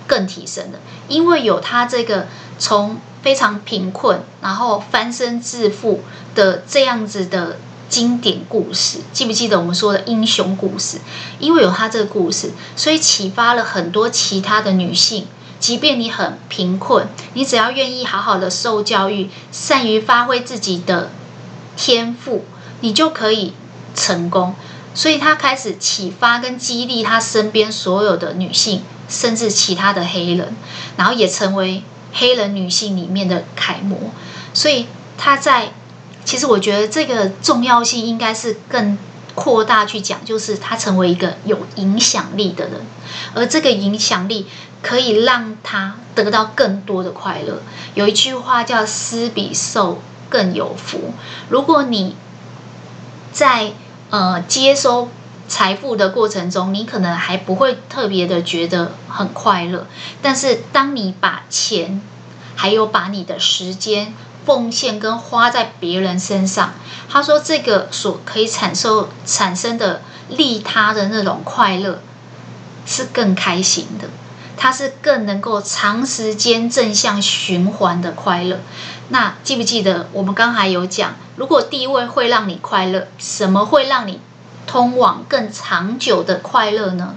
[0.08, 6.02] 更提升了，因为有他这个从非常贫困然后翻身致富
[6.34, 7.58] 的这样子的
[7.90, 11.00] 经典故事，记不记得我们说的英雄故事？
[11.38, 15.28] 因为有他这个故事，所以启发了很多其他的女性。
[15.60, 21.10] 即便你很贫困，你只要愿意好好的受教育，善于发挥自己的
[21.76, 22.46] 天赋，
[22.80, 23.52] 你就可以
[23.94, 24.56] 成功。
[24.94, 30.56] 所以他开始启发跟激励他身边所有的女性，甚至其他的黑人，
[30.96, 33.98] 然后也成为黑人女性里面的楷模。
[34.54, 35.72] 所以她在，
[36.26, 38.98] 其实我觉得这个重要性应该是更
[39.36, 42.82] 扩大去讲，就是她成为一个有影响力的人，
[43.34, 44.48] 而这个影响力。
[44.80, 47.64] 可以让她得到更多的快乐。
[47.96, 51.14] 有一句话叫“施比受更有福”。
[51.50, 52.16] 如果你
[53.34, 53.74] 在
[54.12, 55.10] 呃接收
[55.48, 59.88] 财富的过程中，你可能还不会特别的觉得很快乐。
[60.22, 62.02] 但是当你把钱
[62.56, 64.14] 还有把你的时间
[64.46, 66.74] 奉献跟花在别人身上，
[67.10, 72.02] 他说这个所可以产生产生的利他的那种快乐
[72.86, 74.10] 是更开心的。
[74.60, 78.60] 它是更能够长时间正向循环的快乐。
[79.10, 84.20] 那记不记得我们刚才有讲，如果地位会让你快乐，什么会让你
[84.68, 87.16] 通往更长久的快乐呢？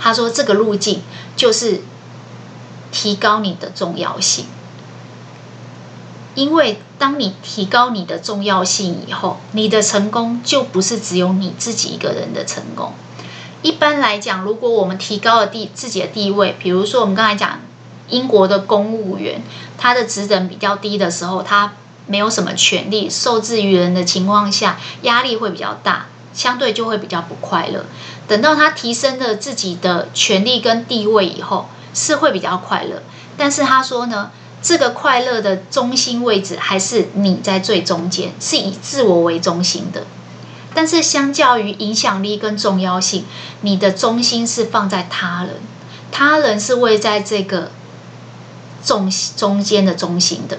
[0.00, 1.02] 他说这个路径
[1.36, 1.82] 就是
[2.92, 4.46] 提高你的重要性，
[6.34, 12.92] 因为当你提高你的重要性以后，你的成功就不是只有你自己一个人的成功。
[13.62, 17.60] 一般来讲，如果我们提高了地自己的地位，比如说我们刚才讲
[18.08, 19.42] 英国的公务员，
[19.76, 21.72] 他的职等比较低的时候，他
[22.06, 27.86] 没有什么权利，受制于人的情况下，压力会比较大，相对就会比较不快乐。
[28.26, 33.02] 等到他提升了自己的权利跟地位以后，是会比较快乐。
[33.36, 34.30] 但是他说呢，
[34.62, 40.04] 这个快乐的中心位置还是你在最中间，是以自我为中心的。
[40.76, 43.24] 但是，相较于影响力跟重要性，
[43.60, 45.60] 你的中心是放在他人，
[46.10, 47.70] 他人是位在这个
[48.84, 50.58] 中中间的中心的。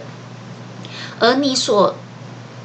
[1.19, 1.95] 而你所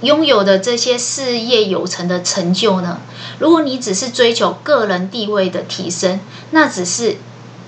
[0.02, 3.00] 拥有的这些事业有成的成就呢？
[3.38, 7.16] 如果你只是追求个人地位的提升，那只是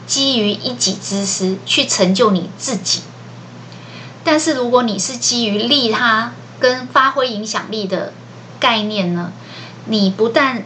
[0.07, 3.03] 基于一己之私去成就你自己。
[4.25, 8.12] 但是，如果你是基于利他跟发挥影响力的
[8.61, 9.33] 概念呢？
[9.87, 10.64] 你不但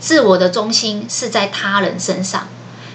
[0.00, 2.48] 自我的中心是在他人身上，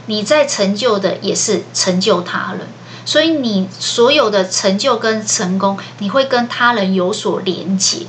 [0.08, 2.68] 你在成就的也是成就他人，
[3.06, 8.08] 所以你所有的成就跟成功，你会跟他人有所连结，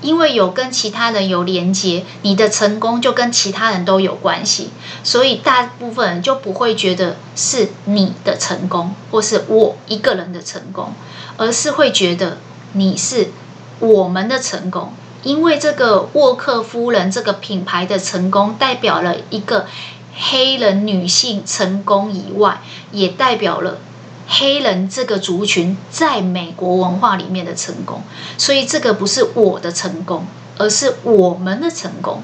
[0.00, 4.70] 因为有跟其他人有连结，你的成功就跟其他人都有关系，
[5.02, 10.92] 所以大部分人就不会觉得是你的成功或是我一个人的成功，
[11.36, 12.38] 而是会觉得
[12.72, 13.30] 你是
[13.78, 14.92] 我们的成功。
[15.22, 19.66] 因为这个沃克夫人这个品牌的成功，代表了一个
[20.14, 22.60] 黑人女性成功以外，
[22.92, 23.78] 也代表了
[24.26, 28.02] 黑人这个族群在美国文化里面的成功。
[28.38, 30.26] 所以这个不是我的成功，
[30.58, 32.22] 而是我们的成功。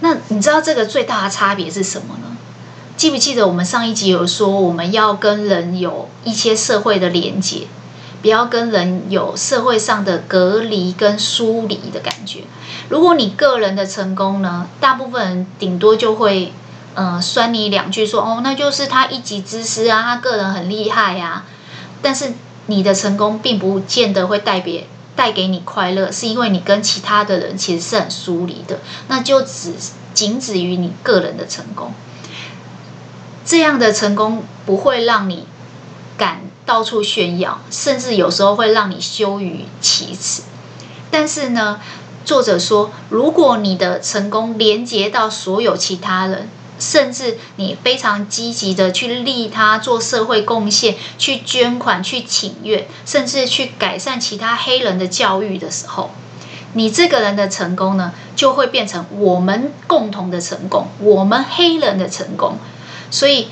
[0.00, 2.36] 那你知道这个最大的差别是什么呢？
[2.96, 7.66] 记不记得我们上一集有说，我们要跟人有一些社会的连接。
[8.22, 12.40] 不要跟人有社会上的隔离跟疏离的感觉。
[12.90, 16.52] 如果你个人的成功呢，大部分人顶多就会，
[16.94, 21.44] 呃，酸你两句说，哦，那就是他一己之私啊，他个人很厉害呀。
[22.02, 22.32] 但是
[22.66, 29.74] 你的成功并不见得会代别带给你快乐，是因为你跟其他的人其实是很疏离的，那就只
[30.14, 31.92] 仅止于你个人的成功。
[33.44, 35.46] 这样的成功不会让你
[36.16, 40.42] 敢到处炫耀，甚至有时候会让你羞于启齿。
[41.10, 41.80] 但是呢，
[42.24, 46.48] 作者说，如果你的成功连接到所有其他人，
[46.80, 56.10] 甚至你非常积极的去利他、做社会贡献、去捐款、去请愿，甚至去改善其他黑人的教育的时候，
[56.72, 62.58] 你这个人的成功呢，就会变成我们共同的成功，我们黑人的成功。
[63.10, 63.48] 所以，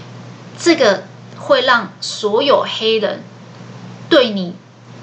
[0.59, 1.05] 这个
[1.39, 3.23] 会让所有黑人
[4.09, 4.55] 对你。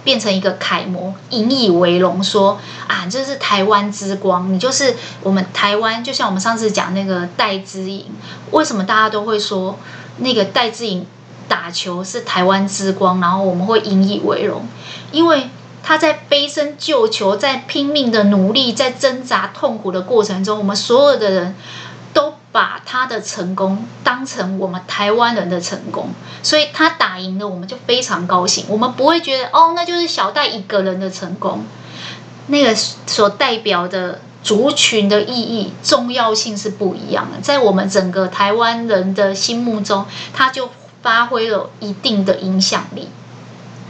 [0.05, 6.01] 变成一个楷模，引以为荣，说啊，这是台湾之光，你就是我们台湾。
[6.01, 8.05] 就像我们上次讲那个戴资颖，
[8.51, 9.77] 为什么大家都会说
[10.19, 11.05] 那个戴资颖
[11.49, 13.19] 打球是台湾之光？
[13.19, 14.65] 然后我们会引以为荣，
[15.11, 15.49] 因为
[15.83, 21.55] 他在飞身救球，在拼命的努力，在挣扎痛苦的过程中，我们所有的人。
[22.55, 28.63] 把他的成功当成我们台湾人的成功，所以他打赢了，我们就非常高兴。
[28.69, 31.65] 我们不会觉得哦，那就是小戴一个人的成功。
[32.47, 37.41] 那个所代表的族群的意义、重要性是不一样的。
[37.41, 40.69] 在我们整个台湾人的心目中，他就
[41.01, 43.09] 发挥了一定的影响力。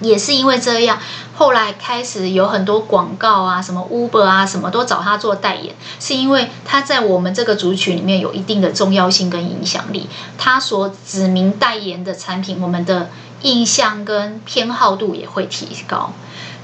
[0.02, 1.00] 也是因为这样，
[1.36, 10.10] 后来开始有很多广告啊，什么 Uber 啊，什么都找他做代言，是因为他在我们这个族群里面有一定的重要性跟影响力。
[10.38, 13.10] 他所指名代言的产品，我们的
[13.42, 16.12] 印象跟偏好度也会提高。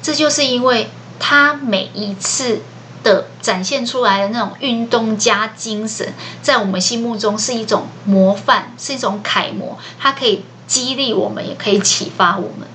[0.01, 2.61] 这就是因为他每一次
[3.03, 9.77] 的展现出来的那种运动家精神，在我们心目中是一种模范，是一种楷模。
[9.99, 12.67] 它可以激励我们，也可以启发我们。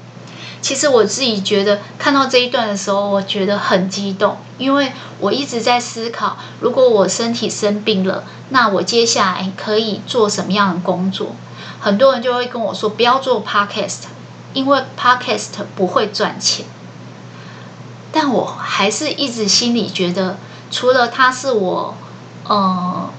[0.62, 11.36] 其实我自己觉得看到这一段的时候，我觉得很激动，因为我一直在思考，如果我身体生病了，那我接下来可以做什么样的工作？
[11.78, 14.04] 很多人就会跟我说，不要做 podcast，
[14.54, 16.66] 因为 podcast 不会赚钱。
[18.10, 20.38] 但我还是一直心里觉得，
[20.70, 21.94] 除了它是我，
[22.48, 23.10] 呃，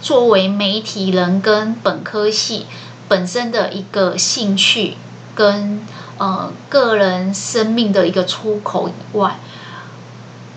[0.00, 2.66] 作为媒体人跟本科系
[3.08, 4.96] 本身的一个兴趣
[5.36, 5.86] 跟。
[6.18, 9.38] 呃，个人生命的一个出口以外，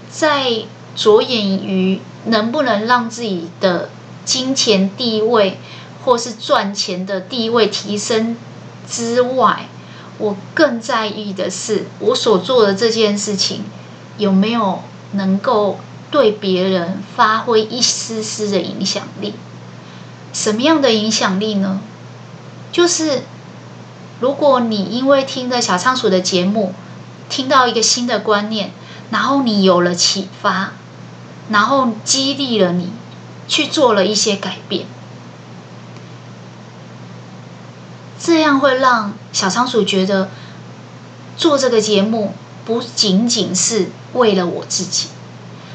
[0.09, 0.63] 在
[0.95, 3.89] 着眼于能不能让自己的
[4.23, 5.59] 金钱地位
[6.05, 8.37] 或是赚钱的地位提升
[8.89, 9.67] 之外，
[10.17, 13.65] 我更在意的是我所做的这件事情
[14.17, 14.79] 有没有
[15.11, 15.77] 能够
[16.09, 19.33] 对别人发挥一丝丝的影响力。
[20.31, 21.81] 什么样的影响力呢？
[22.71, 23.23] 就是。
[24.19, 26.73] 如果你因为听了小仓鼠的节目，
[27.29, 28.71] 听到一个新的观念，
[29.11, 30.71] 然后你有了启发，
[31.49, 32.91] 然后激励了你
[33.47, 34.85] 去做了一些改变，
[38.19, 40.29] 这样会让小仓鼠觉得
[41.37, 42.33] 做这个节目
[42.65, 45.07] 不仅仅是为了我自己。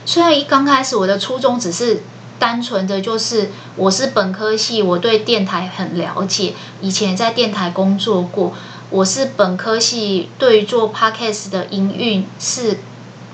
[0.04, 2.02] 虽然一刚开始我的初衷只是。
[2.38, 8.52] 单纯的就是我是本科系，我对电台很了解，以前在电台工作过。
[8.90, 12.78] 我是本科系，对于做 podcast 的营运是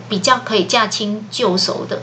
[0.09, 2.03] 比较可以驾轻就熟的。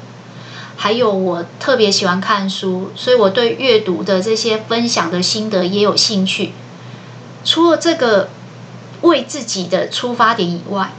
[0.75, 6.53] 还有我特别喜欢看书，所以我对阅读的这些分享的心得也有兴趣。
[7.43, 8.29] 除了这个
[9.01, 10.91] 为自己的出发点以外，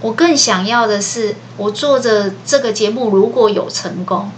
[0.00, 4.30] 我更想要的是，我做着这个节目如果有成功。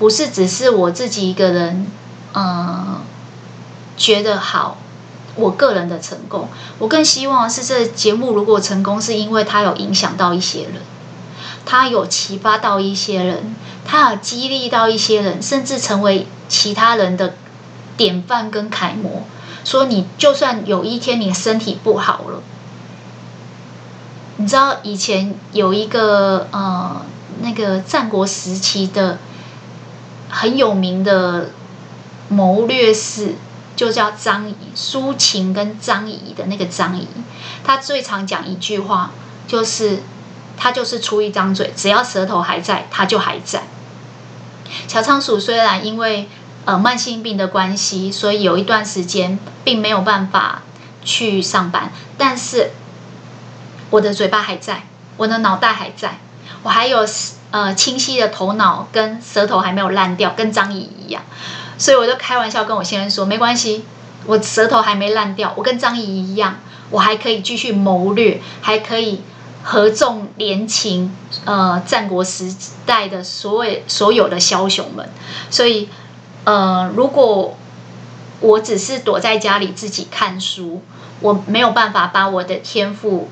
[0.00, 1.86] 不是只是我自己一个人，
[2.32, 3.02] 嗯，
[3.98, 4.78] 觉得好，
[5.34, 6.48] 我个人的成功，
[6.78, 10.80] 我更希望是这节目如果成功，是因为它有影响到一些人，
[11.66, 17.34] 它有启发到一些人，它有激励到一些人，甚至成为其他人的
[17.98, 19.24] 典范跟楷模。
[19.64, 22.42] 说你就算有一天你身体不好了，
[24.38, 27.02] 你知道以前有一个呃
[27.42, 29.18] 那个战国时期的。
[30.30, 31.50] 很有名的
[32.28, 33.34] 谋略士
[33.74, 37.08] 就叫张仪，苏秦跟张仪的那个张仪，
[37.64, 39.10] 他最常讲一句话，
[39.48, 40.02] 就是
[40.56, 43.64] 他就是出一张嘴，只要舌头还在，他就还在。
[44.86, 46.28] 小仓鼠虽然因为
[46.64, 50.62] 呃慢性病的关系，所以有一段时间并没有办法
[51.04, 52.70] 去上班，但是
[53.90, 54.84] 我的嘴巴还在，
[55.16, 56.18] 我的脑袋还在，
[56.62, 57.04] 我还有。
[57.50, 61.22] 呃，清晰的头脑跟舌头还没有烂掉，跟张仪一样，
[61.76, 63.84] 所以我就开玩笑跟我先生说，没关系，
[64.26, 69.22] 我舌头还没烂掉，我跟张仪一样，我还可以继续谋略，还可以
[69.64, 71.12] 合纵连秦，
[71.44, 72.54] 呃，战国时
[72.86, 75.10] 代的所谓所有的枭雄们。
[75.50, 75.88] 所以，
[76.44, 77.56] 呃，如果
[78.40, 80.82] 我只是躲在家里自己看书，
[81.20, 83.28] 我没有办法把我的天赋，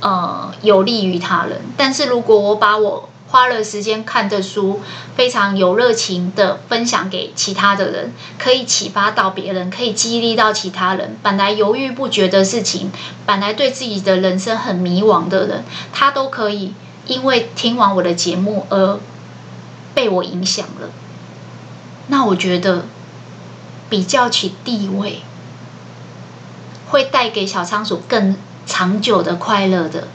[0.00, 1.62] 呃，有利于他人。
[1.76, 4.80] 但是如果我把我花了时间看的书，
[5.14, 11.16] 非常有热情的分享给其他的人，可以启发到别人，可以激励到其他人。
[11.22, 12.90] 本来犹豫不决的事情，
[13.26, 16.72] 本来对自己的人生很迷惘的人，他都可以
[17.06, 18.98] 因为听完我的节目而
[19.94, 20.88] 被我影响了。
[22.06, 22.86] 那我觉得，
[23.90, 25.20] 比较起地位，
[26.88, 30.08] 会带给小仓鼠更长久的快乐的，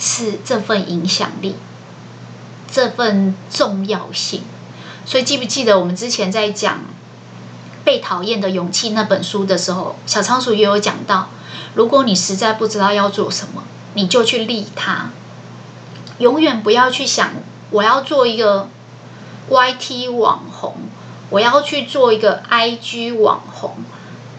[0.00, 1.54] 是这份影响力。
[2.72, 4.42] 这份重要性，
[5.04, 6.74] 所以记不记得我们之前在讲
[7.84, 11.30] 《被讨厌的勇气》那本书的时候，小仓鼠也有讲到，
[11.74, 13.64] 如果你实在不知道要做什么，
[13.94, 15.10] 你就去利他，
[16.18, 17.30] 永远不要去想
[17.70, 18.68] 我要做一个
[19.48, 20.76] YT 网红，
[21.30, 23.78] 我要去做一个 IG 网红。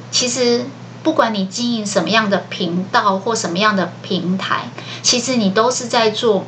[0.09, 0.65] 其实
[1.03, 4.69] 不管你经营什么样的频道或什么样的平台，
[5.01, 6.45] 其实你都是在做。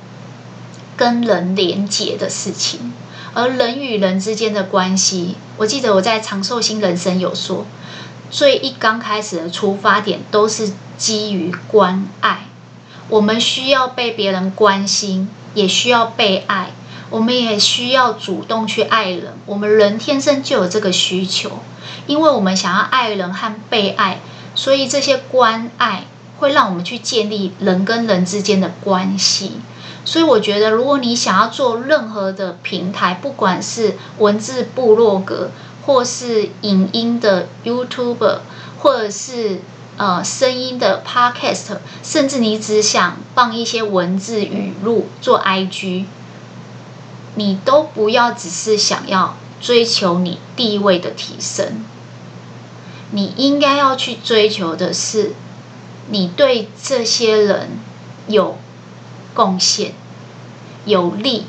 [0.95, 2.93] 跟人连结的事情，
[3.33, 7.65] 而人与人之间的关系，我记得我在长寿星人生有说，
[8.29, 12.45] 所以一刚开始的出发点都是基于关爱，
[13.09, 16.71] 我们需要被别人关心，也需要被爱，
[17.09, 21.59] 我们也需要主动去爱人，我们人天生就有这个需求，
[22.07, 24.19] 因为我们想要爱人和被爱，
[24.55, 26.05] 所以这些关爱
[26.37, 29.53] 会让我们去建立人跟人之间的关系。
[30.05, 35.49] 所以我觉得，如果你想要做任何的平台，不管是文字部落格，
[35.85, 38.39] 或是影音的 YouTuber，
[38.79, 39.61] 或者是
[39.95, 46.05] 呃声音的 Podcast，甚至你只想放一些文字语录做 IG，
[47.35, 51.85] 你都不要只是想要追求你地位的提升，
[53.11, 55.31] 你应该要去追求的是，
[56.09, 57.69] 你对这些人
[58.27, 58.57] 有。
[59.33, 59.93] 贡献
[60.85, 61.45] 有利，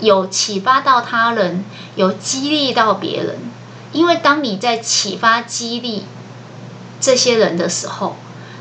[0.00, 1.64] 有启发到他人，
[1.94, 3.38] 有激励到别人。
[3.92, 6.04] 因为当你在启发、激励
[7.00, 8.16] 这些人的时候，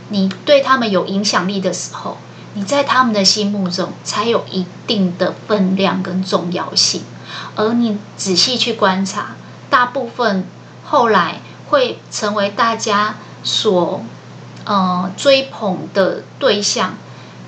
[0.10, 2.18] 你对他们有影响力的时候，
[2.56, 7.04] 你在他们的心目中才有一定的分量跟重要性。
[7.56, 9.36] 而你仔细去观察，
[9.70, 10.46] 大部分
[10.84, 14.04] 后来会成为大家所
[14.66, 16.98] 呃追捧的对象。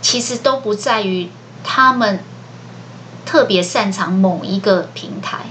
[0.01, 1.29] 其实都不在于
[1.63, 2.23] 他们
[3.25, 5.45] 特别擅长某一个平台，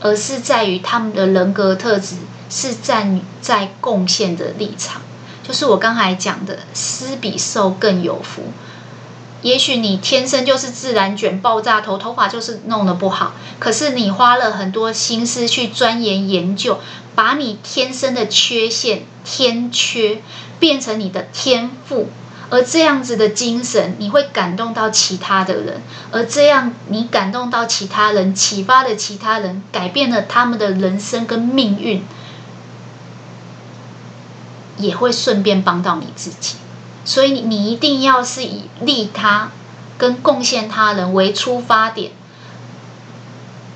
[0.00, 2.16] 而是在于他们的人格特质
[2.48, 5.02] 是站在贡献的立场。
[5.46, 8.44] 就是我刚才讲的，施比受更有福。
[9.40, 16.80] 也许你天生就是自然卷爆炸头，头发就是弄得不好，可是你花了很多心思去钻研研究，
[17.14, 20.22] 把你天生的缺陷、天缺
[20.58, 22.08] 变成你的天赋。
[22.50, 32.02] 而这样子的精神，你会感动到其他的人，而这样你感动到其他人，启发了其他人，改变了他们的人生跟命运，
[34.78, 36.56] 也会顺便帮到你自己。
[37.04, 39.50] 所以你一定要是以利他
[39.98, 42.12] 跟贡献他人为出发点，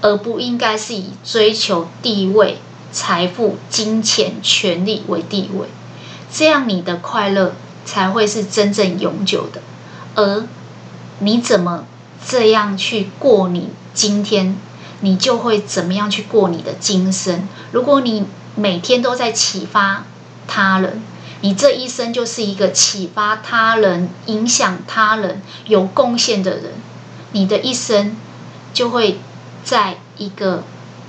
[0.00, 2.58] 而不应该是以追求地位、
[2.90, 5.68] 财富、金钱、权力为地位。
[6.32, 7.54] 这样你的快乐。
[7.84, 9.60] 才会是真正永久的，
[10.14, 10.46] 而
[11.18, 11.84] 你怎么
[12.26, 14.56] 这样去过你今天，
[15.00, 17.48] 你就会怎么样去过你的今生。
[17.72, 20.04] 如果你每天都在启发
[20.46, 21.02] 他人，
[21.40, 26.74] 你这一生就是一个启发他人、影响他人、有贡献的人，
[27.32, 28.16] 你的一生
[28.72, 29.18] 就会
[29.64, 30.62] 在一个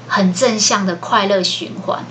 [0.07, 2.05] 很正向的快乐循环，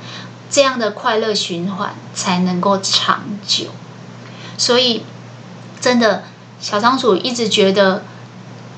[0.50, 3.66] 这样的快乐循环才能够长久。
[4.62, 5.02] 所以，
[5.80, 6.22] 真的，
[6.60, 8.04] 小仓鼠一直觉得，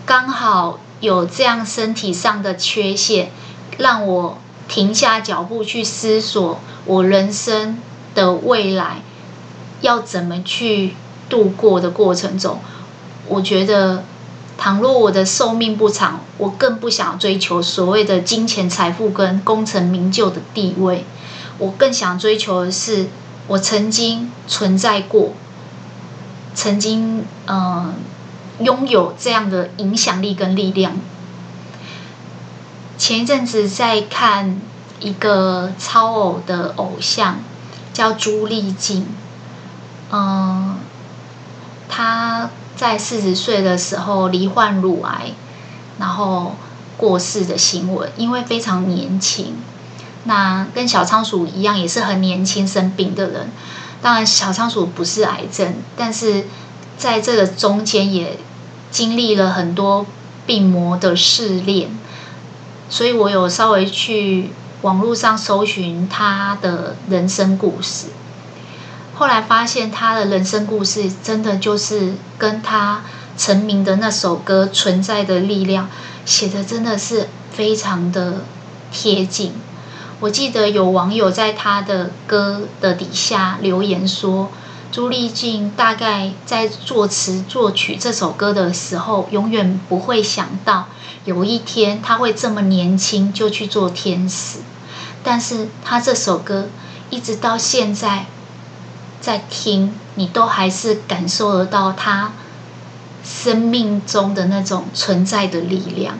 [0.06, 3.30] 刚好有这样身体上的缺陷，
[3.76, 7.76] 让我停下脚步去思索我人生
[8.14, 9.02] 的未来
[9.82, 10.96] 要怎么去
[11.28, 12.60] 度过的过程中，
[13.28, 14.04] 我觉得，
[14.56, 21.04] 倘若我的寿命不长，我更不想追求所谓的金钱、财富跟功成名就的地位，
[21.58, 23.08] 我更想追求的是
[23.48, 25.34] 我曾经存在过。
[26.54, 27.94] 曾经，嗯、
[28.60, 30.92] 拥有这样的影响力跟力量。
[32.96, 34.60] 前一阵子在看
[35.00, 37.38] 一个超偶的偶像，
[37.92, 39.06] 叫朱丽静。
[40.10, 40.76] 嗯、呃，
[41.88, 45.32] 他在四十岁的时候罹患乳癌，
[45.98, 46.54] 然后
[46.96, 49.56] 过世的新闻，因为非常年轻。
[50.26, 53.50] 那跟小仓鼠一样，也是很年轻生病的人。
[54.04, 56.44] 当然，小仓鼠不是癌症，但是
[56.98, 58.38] 在这个中间也
[58.90, 60.04] 经历了很多
[60.44, 61.88] 病魔的试炼。
[62.90, 64.50] 所以我有稍微去
[64.82, 68.08] 网络上搜寻他的人生故事，
[69.14, 73.04] 后来发现他的人生故事真的就是跟他
[73.38, 75.86] 成名的那首歌《存在的力量》
[76.26, 78.44] 写的真的是非常的
[78.92, 79.54] 贴近。
[80.20, 84.48] 我记得有网友在他的歌的底下留言说，
[84.90, 90.86] 朱丽静大概在作词作曲这首歌的时候，永远不会想到
[91.24, 94.60] 有一天他会这么年轻就去做天使。
[95.22, 96.68] 但是他这首歌
[97.10, 98.26] 一直到现在
[99.20, 102.32] 在听，你都还是感受得到他
[103.24, 106.16] 生命中的那种存在的力量，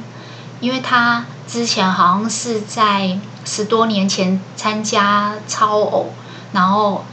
[0.61, 3.19] 因为他之前好像是在。
[3.45, 6.15] 十多年前参加超偶，
[6.53, 7.05] 然后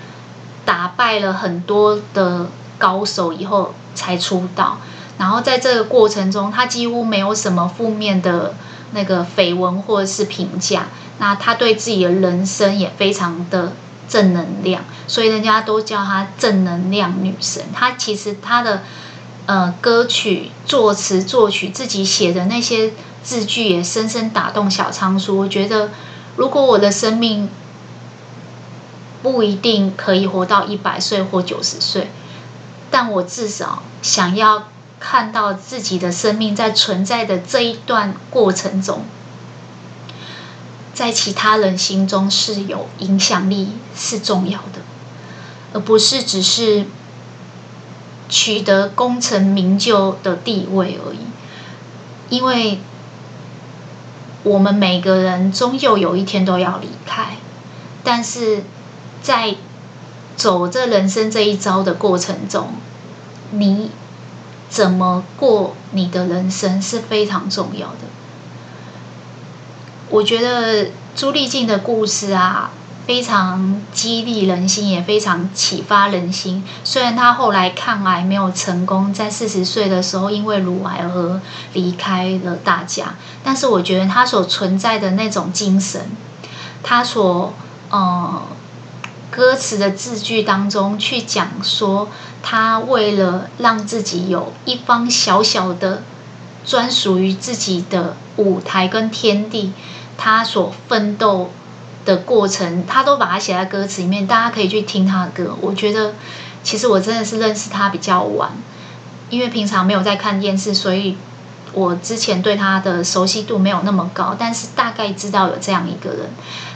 [0.64, 4.78] 打败了很多的高手以后才出道。
[5.18, 8.56] 然后在这个过程中，他几乎没有什么负面的
[8.92, 10.88] 那个绯闻或者是评价。
[11.20, 13.74] 那他对自己的人生也非常的
[14.08, 17.66] 正能量，所以人家都叫他正能量女神。
[17.74, 18.84] 他其实他的
[19.46, 25.38] 呃歌曲作词作曲自己写的那些字句也深深打动小仓鼠。
[25.38, 25.90] 我觉得。
[26.38, 27.50] 如果我的生命
[29.22, 32.10] 不一定可以活到一百岁或九十岁，
[32.90, 34.70] 但我至少想要
[35.00, 39.04] 看到自己的生命在存在的这一段过程中，
[40.94, 44.82] 在其他人心中是有影响力、是重要的，
[45.74, 46.86] 而不是只是
[48.30, 51.20] 取得功成名就的地位而已，
[52.30, 52.80] 因为。
[54.44, 57.38] 我们每个人终究有一天都要离开，
[58.04, 58.64] 但是
[59.22, 59.56] 在
[60.36, 62.70] 走这人生这一遭的过程中，
[63.52, 63.92] 你
[64.70, 67.98] 怎么过你的人生是非常重要的。
[70.10, 72.72] 我觉得朱丽静的故事啊。
[73.12, 76.64] 非常激励人心，也非常启发人心。
[76.86, 81.42] 虽然他后来抗癌没有成功，在四十岁的时候因为乳癌而
[81.74, 86.10] 离开了大家，但是我觉得他所存在的那种精神，
[86.84, 87.54] 他所
[87.90, 88.44] 呃
[89.30, 92.08] 歌词的字句当中去讲说，
[92.42, 96.04] 他为了让自己有一方小小的
[96.66, 99.74] 专属于自己的舞台跟天地，
[100.18, 101.50] 他所奋斗。
[102.06, 105.56] 的过程，他都把它写在歌词里面，大家可以去听他的歌。
[105.62, 106.14] 我觉得，
[106.64, 108.52] 其实我真的是认识他比较晚，
[109.30, 111.18] 因为平常没有在看电视，所以
[111.74, 114.36] 我之前对他的熟悉度没有那么高。
[114.38, 116.30] 但是大概知道有这样一个人，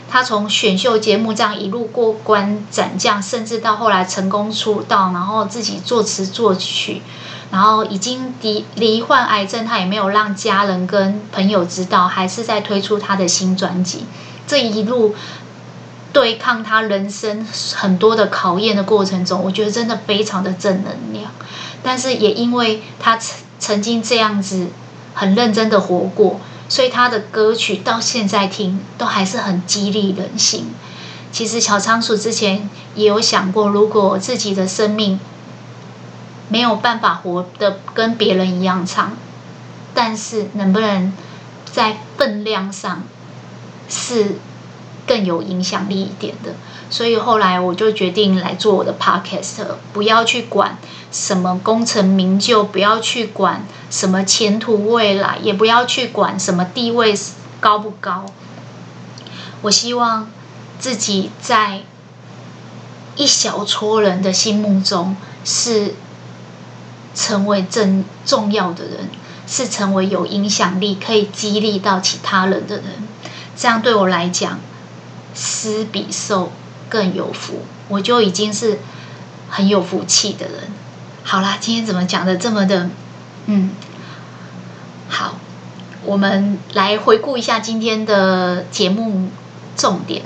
[0.09, 7.01] 他从选秀节目这样一路过关斩将，甚至到后来成功出道，然后自己作词作曲，
[7.51, 14.05] 然后已经罹罹患癌症，他也没有让家人跟朋友知道，还是在推出他的新专辑。
[14.48, 15.16] 这一路
[16.14, 21.32] 对抗他人生很多的考验的过程中，我觉得真的非常的正能量。
[21.84, 24.68] 但是也因为他曾曾经这样子
[25.14, 30.74] 很认真的活过，所以他的歌曲到现在听都还是很激励人心。
[31.32, 35.20] 其实小仓鼠之前也有想过，如果自己的生命
[36.48, 39.14] 没有办法活得跟别人一样长，
[39.93, 41.12] 但是能不能
[41.66, 43.04] 在分量上，
[43.89, 44.38] 是
[45.07, 46.53] 更有影响力一点的，
[46.89, 49.63] 所以后来我就决定来做我的 podcast，
[49.93, 50.77] 不要去管
[51.11, 57.13] 什么功成名就，不要去管什么前途未来，也不要去管什么地位
[57.59, 58.25] 高不高。
[59.61, 60.29] 我希望
[60.79, 61.81] 自己在
[63.15, 65.95] 一小撮人的心目中是
[67.13, 69.09] 成为正重要的人，
[69.47, 73.07] 是成为有影响力、可以激励到其他人的人。
[73.56, 74.60] 这样对我来讲，
[75.34, 76.51] 施比受
[76.89, 78.80] 更有福，我就已经是
[79.49, 80.56] 很有福气的人。
[81.24, 82.89] 好啦，今天怎么讲的这么的，
[83.47, 83.72] 嗯，
[85.10, 85.38] 好，
[86.03, 89.30] 我们来回顾一下今天的节目
[89.76, 90.24] 重点：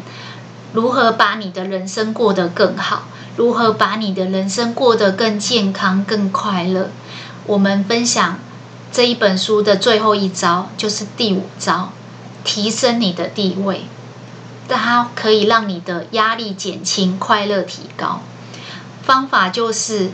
[0.74, 3.04] 如何把你的人生过得更好？
[3.38, 6.90] 如何把你的人生过得更健康、更快乐？
[7.46, 8.38] 我们分享
[8.92, 11.94] 这一本书的最后一招，就是第五招。
[12.52, 13.84] 提升你的地位，
[14.68, 18.24] 但它可以让你的压力减轻、快乐提高。
[19.04, 20.10] 方法就是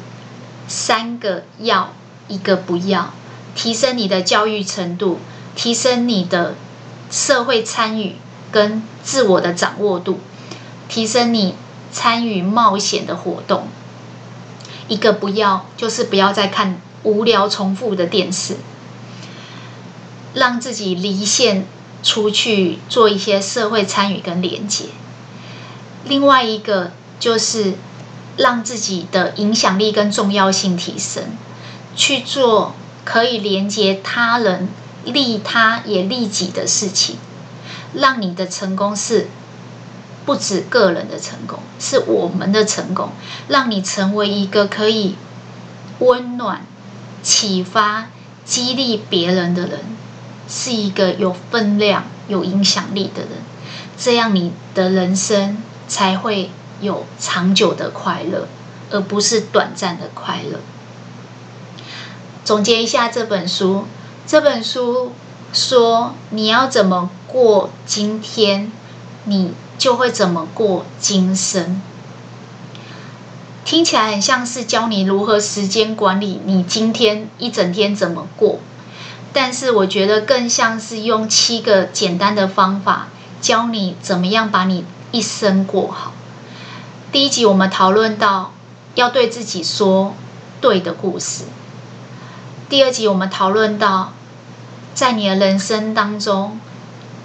[0.67, 1.93] 三个要
[2.27, 3.13] 一个不要，
[3.55, 5.21] 提升你的教育程度，
[5.55, 6.55] 提升你的
[7.09, 8.17] 社会参与
[8.51, 10.19] 跟自我的掌握度，
[10.89, 11.55] 提升你
[11.93, 13.69] 参与冒险的活动。
[14.89, 18.57] 一个不要，就是不要再看无聊重复的电视，
[20.33, 21.65] 让自己离线
[22.05, 24.85] 出去做一些社会参与跟连接。
[26.05, 27.73] 另外一个就是
[28.37, 31.23] 让自己的影响力跟重要性提升，
[31.97, 34.69] 去做可以连接他人、
[35.03, 37.17] 利他也利己的事情，
[37.93, 39.27] 让你的成功是。
[40.25, 43.11] 不止个人的成功，是我们的成功，
[43.47, 45.13] 让你成为一个可以
[45.99, 46.65] 温暖、
[47.21, 48.07] 启发、
[48.43, 49.81] 激励别人的人，
[50.47, 53.31] 是一个有分量、有影响力的人，
[53.97, 58.47] 这样你的人生才会有长久的快乐，
[58.91, 60.59] 而不是短暂的快乐。
[62.43, 63.85] 总结一下这本书，
[64.27, 65.11] 这本书
[65.53, 68.71] 说你要怎么过今天，
[69.25, 69.53] 你。
[69.77, 71.81] 就会怎么过今生，
[73.65, 78.59] 听起来很像是教你如何时间管理，你今天一整天怎么过。
[79.35, 83.09] 但是我觉得更像是用七个简单的方法，
[83.41, 86.13] 教你怎么样把你一生过好。
[87.11, 88.53] 第一集我们讨论到
[88.93, 90.15] 要对自己说
[90.61, 91.43] 对的故事。
[92.69, 94.13] 第二集我们讨论到
[94.93, 96.57] 在你的人生当中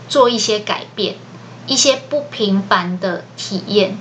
[0.09, 1.15] 做一些改变。
[1.67, 3.97] 一些不平凡的体验。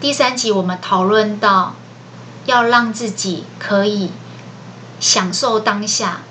[0.00, 1.74] 第三集我们讨论到，
[2.46, 4.10] 要让自己可以
[4.98, 6.22] 享受当下，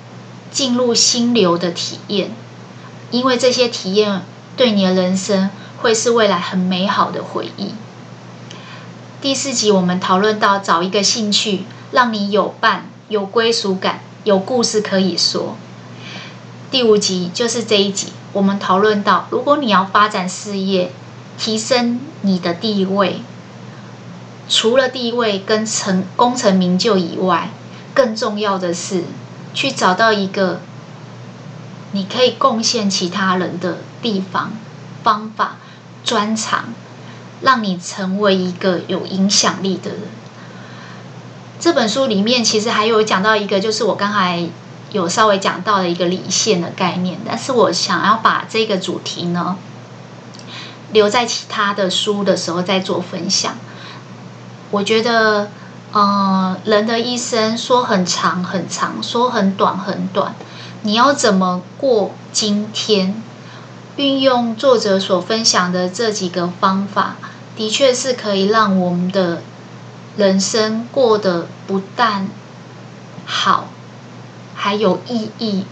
[0.54, 2.30] 进入心流的体验，
[3.10, 4.22] 因为这些体验
[4.56, 5.50] 对你的人生
[5.82, 7.74] 会是未来很美好的回忆。
[9.20, 15.56] 第四集我们讨论到，找一个兴趣，让你有伴、有归属感、有故事可以说。
[16.70, 18.12] 第五集就是这一集。
[18.32, 20.92] 我们讨论到，如果你要发展事业，
[21.36, 23.22] 提升你的地位，
[24.48, 27.50] 除了地位跟成功成名就以外，
[27.92, 29.04] 更重要的是
[29.54, 30.60] 去找到一个
[31.92, 34.52] 你可以贡献其他人的地方、
[35.02, 35.56] 方法、
[36.04, 36.74] 专长，
[37.40, 40.00] 让你成为一个有影响力的人。
[41.58, 44.46] 这本书里面其实还有讲到一个，就是我刚才。
[44.92, 49.56] 有稍微讲到了一个理线的概念，但是我想要把这个主题呢，
[50.92, 53.56] 留在其他的书的时候再做分享。
[54.70, 55.50] 我觉得，
[55.94, 60.34] 呃，人的一生说很长很长，说很短很短，
[60.82, 63.22] 你要怎么过今天？
[63.94, 67.14] 运用作者所分享的这几个方法，
[67.54, 69.42] 的确是可以让我们的
[70.16, 72.28] 人生过得不但
[73.24, 73.68] 好。
[74.56, 75.64] 还有意义，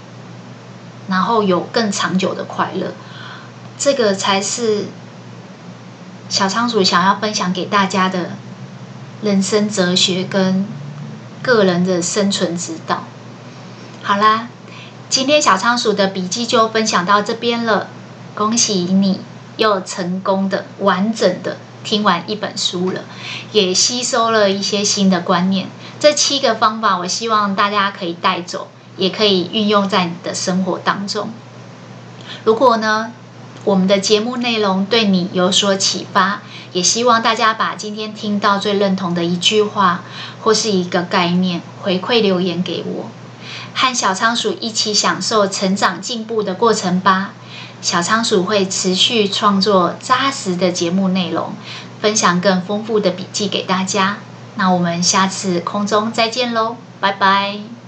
[1.08, 2.92] 然后有更长久的快乐，
[3.76, 4.84] 这个才是
[6.28, 8.36] 小仓鼠想要分享给大家的
[9.22, 10.66] 人生哲学跟
[11.40, 13.04] 个人的生存之道。
[14.02, 14.48] 好啦，
[15.08, 17.88] 今天小仓鼠的笔记就分享到这边了。
[18.34, 19.20] 恭喜你
[19.56, 23.04] 又成功的完整的听完一本书了，
[23.52, 25.68] 也吸收了一些新的观念。
[26.00, 28.68] 这七个方法，我希望大家可以带走。
[28.98, 31.30] 也可以运用在你的生活当中。
[32.44, 33.10] 如果呢，
[33.64, 36.42] 我们的节目内容对你有所启发，
[36.72, 40.02] 也希望大家把今天听到最认同的一句话
[40.40, 43.10] 或是一个概念回馈留言给我，
[43.74, 47.34] 和小仓鼠一起享受成长进步的过程吧。
[47.80, 51.52] 小仓鼠会持续创作扎实的节目内容，
[52.00, 54.18] 分享更丰富的笔记给大家。
[54.54, 57.81] 那我们下次空中再见喽，拜拜。